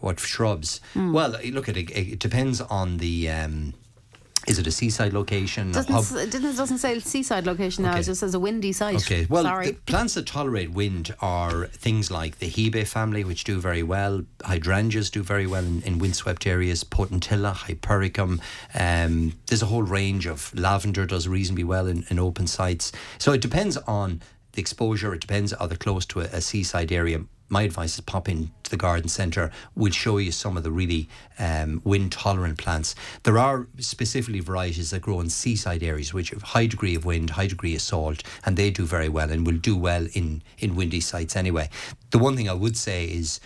[0.00, 0.82] What shrubs?
[0.92, 1.14] Hmm.
[1.14, 1.90] Well, look at it.
[1.90, 3.30] It depends on the.
[3.30, 3.72] Um,
[4.46, 5.72] is it a seaside location?
[5.72, 8.00] Doesn't, s- it doesn't, say seaside location now, Okay.
[8.00, 8.96] it just says a windy site.
[8.96, 9.72] Okay, well, Sorry.
[9.86, 14.22] plants that tolerate wind are things like the Hebe family, which do very well.
[14.44, 16.84] Hydrangeas do very well in, in windswept areas.
[16.84, 18.40] Potentilla, Hypericum.
[18.74, 22.92] Um, there's a whole range of lavender does reasonably well in, in open sites.
[23.18, 24.20] So it depends on
[24.52, 25.14] the exposure.
[25.14, 27.20] It depends are they close to a, a seaside area.
[27.48, 29.50] My advice is pop in to the garden centre.
[29.74, 32.94] We'll show you some of the really um, wind tolerant plants.
[33.22, 37.30] There are specifically varieties that grow in seaside areas which have high degree of wind,
[37.30, 40.74] high degree of salt, and they do very well and will do well in, in
[40.74, 41.68] windy sites anyway.
[42.10, 43.40] The one thing I would say is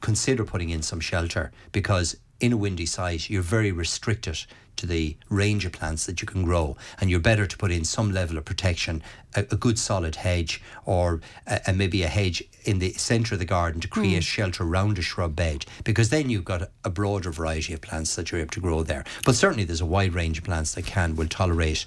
[0.00, 4.44] consider putting in some shelter because in a windy site you're very restricted
[4.76, 6.76] to the range of plants that you can grow.
[7.00, 9.02] And you're better to put in some level of protection
[9.34, 13.38] a, a good solid hedge or a, a maybe a hedge in the centre of
[13.38, 14.26] the garden to create mm.
[14.26, 15.66] shelter around a shrub bed.
[15.84, 18.82] Because then you've got a, a broader variety of plants that you're able to grow
[18.82, 19.04] there.
[19.24, 21.86] But certainly there's a wide range of plants that can will tolerate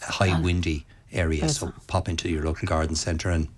[0.00, 0.40] high ah.
[0.40, 1.56] windy areas.
[1.56, 3.48] So pop into your local garden centre and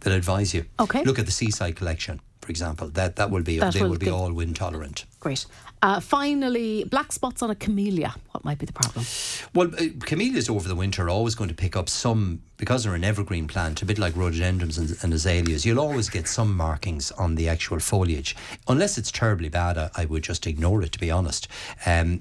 [0.00, 0.66] they'll advise you.
[0.80, 1.04] Okay.
[1.04, 3.98] look at the seaside collection for example that that will be That they will will
[3.98, 5.44] be all wind tolerant Great.
[5.82, 8.14] Uh, finally, black spots on a camellia.
[8.30, 9.04] What might be the problem?
[9.54, 12.94] Well, uh, camellias over the winter are always going to pick up some, because they're
[12.94, 17.10] an evergreen plant, a bit like rhododendrons and, and azaleas, you'll always get some markings
[17.12, 18.36] on the actual foliage.
[18.68, 21.48] Unless it's terribly bad, I, I would just ignore it, to be honest.
[21.84, 22.20] Um,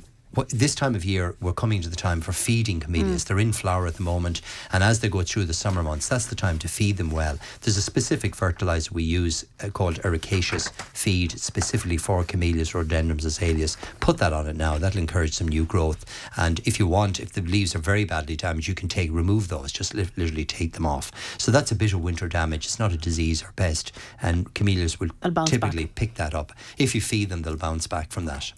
[0.50, 3.24] this time of year, we're coming to the time for feeding camellias.
[3.26, 6.26] They're in flower at the moment, and as they go through the summer months, that's
[6.28, 7.38] the time to feed them well.
[7.62, 13.78] There's a specific fertilizer we use uh, called ericaceous feed, specifically for camellias, rhododendrons, azaleas.
[14.00, 14.78] Put that on it now.
[14.78, 16.06] That'll encourage some new growth.
[16.38, 19.48] And if you want, if the leaves are very badly damaged, you can take remove
[19.48, 19.72] those.
[19.72, 21.12] Just li- literally take them off.
[21.40, 22.66] So that's a bit of winter damage.
[22.66, 25.46] It's not a disease or pest, and camellias will They'll back.
[25.48, 26.52] typically pick that up.
[26.78, 28.52] If you feed them, they'll bounce back from that.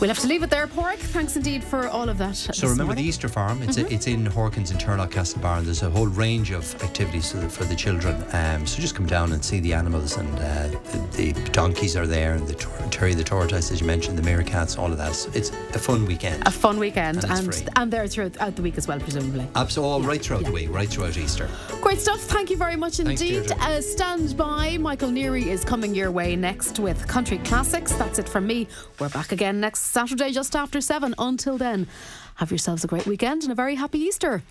[0.00, 0.98] We'll have to leave it there, Pádraig.
[1.18, 2.36] Thanks indeed for all of that.
[2.36, 3.60] So remember the Easter Farm.
[3.62, 3.90] It's Mm-hmm.
[3.90, 5.64] a, it's in Horkans in Turlough Castlebar.
[5.64, 8.24] There's a whole range of activities for the, for the children.
[8.32, 12.06] Um, so just come down and see the animals, and uh, the, the donkeys are
[12.06, 12.54] there, and the
[12.90, 15.12] Terry the tortoise, as you mentioned, the meerkats, all of that.
[15.12, 16.46] So it's a fun weekend.
[16.46, 19.44] A fun weekend, And and and they're throughout the week as well, presumably.
[19.56, 20.48] Absolutely, all right throughout yeah.
[20.50, 21.48] the week, right throughout Easter.
[21.80, 22.20] Great stuff.
[22.20, 23.50] Thank you very much indeed.
[23.50, 24.78] Uh, stand by.
[24.78, 27.92] Michael Neary is coming your way next with Country Classics.
[27.94, 28.68] That's it from me.
[29.00, 31.07] We're back again next Saturday just after seven.
[31.08, 31.86] And until then,
[32.34, 34.42] have yourselves a great weekend and a very happy Easter.